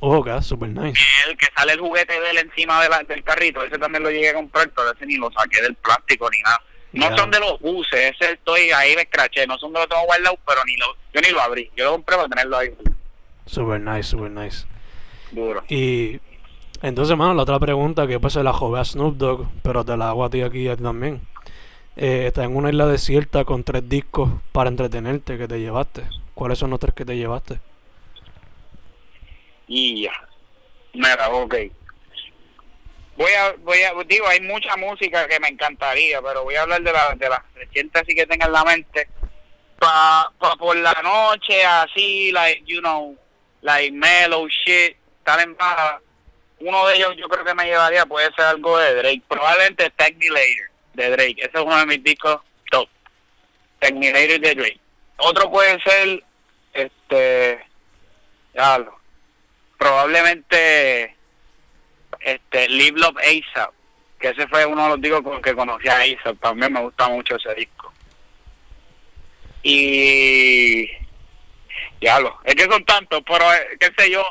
Ok, 0.00 0.28
super 0.42 0.68
nice. 0.68 1.00
el 1.28 1.36
que 1.36 1.46
sale 1.56 1.72
el 1.74 1.80
juguete 1.80 2.18
de 2.20 2.30
él 2.30 2.38
encima 2.38 2.82
de 2.82 2.88
la- 2.88 3.02
del 3.04 3.22
carrito, 3.22 3.62
ese 3.62 3.78
también 3.78 4.02
lo 4.02 4.10
llegué 4.10 4.30
a 4.30 4.34
comprar, 4.34 4.68
pero 4.70 4.92
ese 4.92 5.06
ni 5.06 5.16
lo 5.16 5.30
saqué 5.30 5.62
del 5.62 5.74
plástico 5.76 6.28
ni 6.30 6.40
nada. 6.42 6.60
No 6.92 7.16
son 7.16 7.30
de 7.30 7.40
los 7.40 7.58
buses, 7.60 8.12
ese 8.14 8.32
estoy 8.34 8.70
ahí 8.70 8.94
me 8.96 9.02
escraché, 9.02 9.46
no 9.46 9.58
son 9.58 9.72
de 9.72 9.80
los 9.80 9.88
tengo 9.88 10.04
guardados, 10.04 10.38
pero 10.46 10.60
ni 10.64 10.76
lo, 10.76 10.86
yo 11.12 11.20
ni 11.20 11.30
lo 11.30 11.40
abrí, 11.40 11.70
yo 11.76 11.84
lo 11.86 11.92
compré 11.92 12.16
para 12.16 12.28
tenerlo 12.28 12.56
ahí 12.58 12.70
Super 13.46 13.80
nice, 13.80 14.04
super 14.10 14.30
nice. 14.30 14.64
duro. 15.32 15.62
Y 15.68 16.20
entonces, 16.84 17.16
mano, 17.16 17.32
la 17.32 17.44
otra 17.44 17.58
pregunta 17.58 18.06
que 18.06 18.20
pues 18.20 18.34
se 18.34 18.42
la 18.42 18.52
jove 18.52 18.78
a 18.78 18.84
Snoop 18.84 19.16
Dogg, 19.16 19.48
pero 19.62 19.86
te 19.86 19.96
la 19.96 20.10
hago 20.10 20.22
a 20.22 20.28
ti 20.28 20.42
aquí 20.42 20.68
también. 20.76 21.26
Eh, 21.96 22.26
estás 22.26 22.44
en 22.44 22.56
una 22.56 22.68
isla 22.68 22.86
desierta 22.86 23.46
con 23.46 23.64
tres 23.64 23.88
discos 23.88 24.28
para 24.52 24.68
entretenerte 24.68 25.38
que 25.38 25.48
te 25.48 25.60
llevaste. 25.60 26.02
¿Cuáles 26.34 26.58
son 26.58 26.68
los 26.68 26.78
tres 26.80 26.92
que 26.92 27.06
te 27.06 27.16
llevaste? 27.16 27.58
Y 29.66 30.02
ya, 30.02 30.12
mira, 30.92 31.30
ok. 31.30 31.54
Voy 33.16 33.32
a, 33.32 33.54
voy 33.62 33.78
a, 33.78 33.94
digo, 34.06 34.26
hay 34.26 34.42
mucha 34.42 34.76
música 34.76 35.26
que 35.26 35.40
me 35.40 35.48
encantaría, 35.48 36.20
pero 36.20 36.44
voy 36.44 36.56
a 36.56 36.62
hablar 36.62 36.82
de 36.82 36.92
la, 36.92 37.14
de 37.14 37.28
las 37.30 37.40
recientes 37.54 38.02
así 38.02 38.14
que 38.14 38.26
tenga 38.26 38.44
en 38.44 38.52
la 38.52 38.64
mente. 38.64 39.08
Pa, 39.78 40.30
pa 40.38 40.54
por 40.56 40.76
la 40.76 40.94
noche, 41.02 41.64
así, 41.64 42.30
like, 42.30 42.62
you 42.66 42.80
know, 42.80 43.16
like 43.62 43.90
mellow 43.90 44.46
shit, 44.48 44.98
estar 45.18 45.40
en 45.40 45.56
baja. 45.56 46.00
Uno 46.66 46.86
de 46.86 46.96
ellos 46.96 47.14
yo 47.18 47.28
creo 47.28 47.44
que 47.44 47.54
me 47.54 47.66
llevaría, 47.66 48.06
puede 48.06 48.32
ser 48.32 48.46
algo 48.46 48.78
de 48.78 48.94
Drake, 48.94 49.22
probablemente 49.28 49.90
Tech 49.90 50.16
Me 50.16 50.30
Later, 50.30 50.70
de 50.94 51.10
Drake. 51.10 51.36
Ese 51.36 51.50
es 51.52 51.60
uno 51.60 51.76
de 51.76 51.84
mis 51.84 52.02
discos 52.02 52.40
top. 52.70 52.88
Tech 53.80 53.94
Me 53.94 54.10
Later 54.10 54.40
de 54.40 54.54
Drake. 54.54 54.80
Otro 55.18 55.50
puede 55.50 55.78
ser, 55.82 56.24
este, 56.72 57.66
ya 58.54 58.78
lo, 58.78 58.98
probablemente 59.76 61.14
este, 62.20 62.68
Live 62.70 62.98
Love 62.98 63.18
ASAP, 63.18 63.74
que 64.18 64.28
ese 64.28 64.48
fue 64.48 64.64
uno 64.64 64.84
de 64.84 64.88
los 64.88 65.00
discos 65.02 65.40
que 65.42 65.54
conocí 65.54 65.86
a 65.88 65.98
ASAP, 65.98 66.40
también 66.40 66.72
me 66.72 66.80
gusta 66.80 67.10
mucho 67.10 67.36
ese 67.36 67.54
disco. 67.56 67.92
Y... 69.62 70.88
Diablo, 72.00 72.40
es 72.44 72.54
que 72.54 72.64
son 72.64 72.84
tantos, 72.86 73.22
pero 73.26 73.52
eh, 73.52 73.76
qué 73.78 73.90
sé 73.98 74.10
yo, 74.10 74.24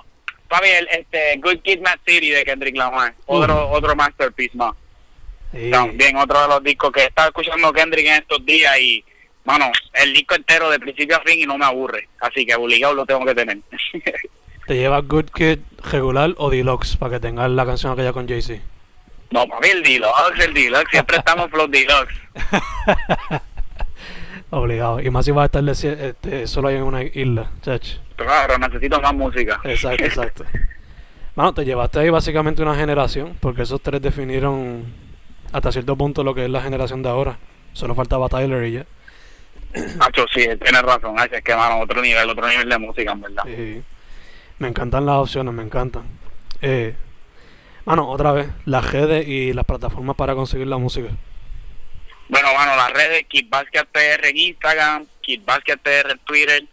papi, 0.54 0.68
el, 0.68 0.88
este, 0.88 1.38
Good 1.38 1.62
Kid 1.64 1.82
Mad 1.82 1.98
City 2.06 2.30
de 2.30 2.46
Kendrick 2.46 2.76
Lamar, 2.76 3.16
otro, 3.26 3.70
otro 3.72 3.96
masterpiece 3.96 4.56
más. 4.56 4.76
Sí. 5.52 5.72
También 5.72 6.16
otro 6.18 6.42
de 6.42 6.48
los 6.48 6.64
discos 6.64 6.92
que 6.92 7.06
estaba 7.06 7.28
escuchando 7.28 7.74
Kendrick 7.74 8.06
en 8.06 8.14
estos 8.14 8.46
días 8.46 8.80
y, 8.80 9.04
mano, 9.46 9.72
el 9.94 10.14
disco 10.14 10.36
entero 10.36 10.70
de 10.70 10.80
principio 10.80 11.18
a 11.18 11.22
fin 11.22 11.40
y 11.40 11.46
no 11.46 11.58
me 11.58 11.66
aburre. 11.66 12.08
Así 12.20 12.46
que 12.46 12.56
obligado 12.56 12.94
lo 12.94 13.06
tengo 13.06 13.26
que 13.26 13.36
tener. 13.36 13.58
¿Te 14.68 14.76
llevas 14.76 15.08
Good 15.08 15.30
Kid 15.34 15.60
regular 15.92 16.34
o 16.38 16.50
deluxe 16.50 16.98
para 16.98 17.14
que 17.14 17.20
tengas 17.20 17.50
la 17.50 17.66
canción 17.66 17.92
aquella 17.92 18.14
con 18.14 18.28
Jay-Z? 18.28 18.62
no, 19.32 19.48
papi, 19.48 19.70
el 19.70 19.82
Deluxe, 19.82 20.46
el 20.46 20.54
Deluxe, 20.54 20.92
siempre 20.92 21.18
estamos 21.18 21.50
Flow 21.50 21.68
Deluxe. 21.68 22.14
Obligado. 24.52 25.02
Y 25.02 25.10
más 25.10 25.26
si 25.26 25.32
vas 25.32 25.44
a 25.44 25.46
estar 25.46 25.68
este, 25.68 26.46
solo 26.46 26.68
ahí 26.68 26.76
en 26.76 26.84
una 26.84 27.02
isla, 27.02 27.50
chach. 27.64 27.98
Claro, 28.16 28.58
necesito 28.58 29.02
más 29.02 29.14
música. 29.14 29.60
Exacto, 29.64 30.06
exacto. 30.06 30.46
Bueno, 31.36 31.52
te 31.52 31.66
llevaste 31.66 31.98
ahí 31.98 32.12
básicamente 32.12 32.62
una 32.62 32.76
generación, 32.76 33.36
porque 33.40 33.64
esos 33.64 33.82
tres 33.82 34.00
definieron 34.00 34.86
hasta 35.52 35.72
cierto 35.72 35.96
punto 35.96 36.24
lo 36.24 36.36
que 36.36 36.46
es 36.46 36.50
la 36.52 36.62
generación 36.62 37.02
de 37.02 37.10
ahora. 37.10 37.40
Solo 37.74 37.96
faltaba 37.96 38.30
Tyler 38.30 38.64
y 38.66 38.74
ya. 38.74 38.86
Hacho, 40.00 40.26
sí, 40.32 40.42
tienes 40.62 40.82
razón, 40.84 41.20
Hacho, 41.20 41.34
es 41.34 41.44
que, 41.44 41.56
mano, 41.56 41.80
otro 41.80 42.04
nivel, 42.04 42.30
otro 42.30 42.48
nivel 42.48 42.70
de 42.70 42.78
música, 42.78 43.14
en 43.14 43.22
verdad. 43.22 43.48
Y 43.48 43.82
me 44.60 44.68
encantan 44.68 45.08
las 45.08 45.16
opciones, 45.16 45.52
me 45.56 45.64
encantan. 45.64 46.04
Eh, 46.62 46.96
bueno, 47.84 48.08
otra 48.08 48.32
vez, 48.32 48.50
las 48.66 48.92
redes 48.92 49.28
y 49.28 49.54
las 49.54 49.66
plataformas 49.66 50.16
para 50.16 50.36
conseguir 50.36 50.68
la 50.68 50.78
música. 50.78 51.10
Bueno, 52.30 52.54
mano, 52.54 52.76
las 52.76 52.94
redes, 52.94 53.26
Kid 53.28 53.50
Basket 53.50 53.86
PR 53.92 54.30
en 54.30 54.38
Instagram, 54.38 55.06
Kid 55.22 55.42
Basket 55.44 55.78
PR 55.78 56.12
en 56.12 56.20
Twitter, 56.20 56.64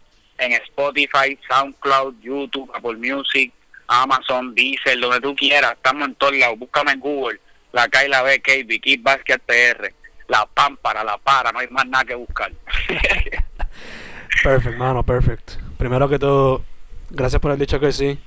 en 0.41 0.53
Spotify, 0.53 1.37
SoundCloud, 1.47 2.15
YouTube, 2.21 2.71
Apple 2.73 2.97
Music, 2.97 3.53
Amazon, 3.87 4.55
Deezer, 4.55 4.99
donde 4.99 5.21
tú 5.21 5.35
quieras, 5.35 5.73
estamos 5.73 6.07
en 6.07 6.15
todos 6.15 6.35
lados, 6.35 6.57
búscame 6.57 6.93
en 6.93 6.99
Google, 6.99 7.39
la 7.71 7.87
K 7.87 8.05
y 8.05 8.09
la 8.09 8.21
B, 8.23 8.41
KB, 8.41 8.81
Kid 8.81 9.01
Basket 9.03 9.39
PR, 9.39 9.93
la 10.27 10.45
Pámpara, 10.45 11.03
la 11.03 11.17
Para, 11.17 11.51
no 11.51 11.59
hay 11.59 11.67
más 11.67 11.85
nada 11.87 12.05
que 12.05 12.15
buscar. 12.15 12.51
Perfect, 14.43 14.77
mano, 14.77 15.03
perfect. 15.03 15.51
Primero 15.77 16.09
que 16.09 16.17
todo, 16.17 16.63
gracias 17.11 17.39
por 17.39 17.51
el 17.51 17.59
dicho 17.59 17.79
que 17.79 17.91
sí. 17.91 18.17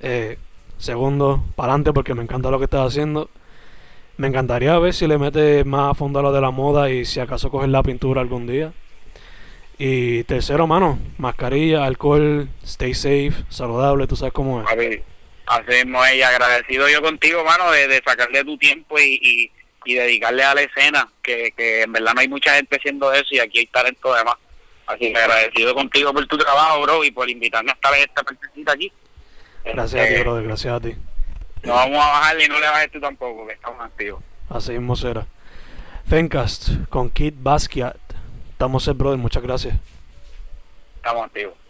Eh, 0.00 0.38
segundo, 0.78 1.44
para 1.56 1.72
adelante 1.72 1.92
porque 1.92 2.14
me 2.14 2.22
encanta 2.22 2.50
lo 2.50 2.58
que 2.58 2.64
estás 2.64 2.86
haciendo. 2.86 3.28
Me 4.16 4.28
encantaría 4.28 4.78
ver 4.78 4.94
si 4.94 5.06
le 5.06 5.18
metes 5.18 5.66
más 5.66 5.90
a 5.90 5.94
fondo 5.94 6.20
a 6.20 6.22
lo 6.22 6.32
de 6.32 6.40
la 6.40 6.50
moda 6.50 6.90
y 6.90 7.04
si 7.04 7.20
acaso 7.20 7.50
coges 7.50 7.68
la 7.68 7.82
pintura 7.82 8.20
algún 8.20 8.46
día. 8.46 8.72
Y 9.78 10.24
tercero, 10.24 10.66
mano, 10.66 10.98
mascarilla, 11.18 11.84
alcohol, 11.84 12.48
stay 12.64 12.94
safe, 12.94 13.32
saludable, 13.48 14.06
tú 14.06 14.16
sabes 14.16 14.32
cómo 14.32 14.60
es. 14.60 14.66
Papi, 14.68 15.02
así 15.46 15.84
mismo 15.84 16.04
ella, 16.04 16.28
agradecido 16.28 16.88
yo 16.88 17.02
contigo, 17.02 17.42
mano, 17.44 17.70
de, 17.72 17.88
de 17.88 18.02
sacarle 18.06 18.44
tu 18.44 18.56
tiempo 18.58 18.98
y, 19.00 19.18
y, 19.20 19.50
y 19.84 19.94
dedicarle 19.94 20.44
a 20.44 20.54
la 20.54 20.62
escena, 20.62 21.08
que, 21.22 21.52
que 21.56 21.82
en 21.82 21.92
verdad 21.92 22.12
no 22.14 22.20
hay 22.20 22.28
mucha 22.28 22.54
gente 22.54 22.76
haciendo 22.76 23.12
eso 23.12 23.28
y 23.32 23.40
aquí 23.40 23.58
hay 23.60 23.66
talento 23.66 24.14
de 24.14 24.24
más. 24.24 24.36
Así 24.86 25.12
que 25.12 25.16
agradecido 25.16 25.74
contigo 25.74 26.12
por 26.12 26.26
tu 26.26 26.36
trabajo, 26.36 26.82
bro, 26.82 27.04
y 27.04 27.10
por 27.10 27.28
invitarme 27.28 27.70
a 27.70 27.74
estar 27.74 27.94
en 27.94 28.00
esta 28.00 28.22
partecita 28.22 28.72
aquí. 28.72 28.92
Gracias 29.64 30.00
a 30.00 30.06
ti, 30.06 30.12
Este, 30.12 30.22
brother, 30.22 30.44
gracias 30.44 30.74
a 30.74 30.80
ti. 30.80 30.94
No 31.62 31.74
vamos 31.74 32.04
a 32.04 32.08
bajarle 32.08 32.44
y 32.44 32.48
no 32.48 32.60
le 32.60 32.66
bajes 32.66 32.90
tú 32.92 33.00
tampoco, 33.00 33.46
que 33.46 33.54
estamos 33.54 33.80
activos. 33.80 34.22
Así 34.50 34.72
mismo 34.72 34.96
será. 34.96 35.26
Fencast 36.04 36.70
con 36.88 37.08
Kid 37.10 37.34
Basquiat. 37.36 37.96
Estamos 38.62 38.86
el 38.86 38.94
brother, 38.94 39.18
muchas 39.18 39.42
gracias. 39.42 39.74
Estamos 40.94 41.24
activos. 41.26 41.61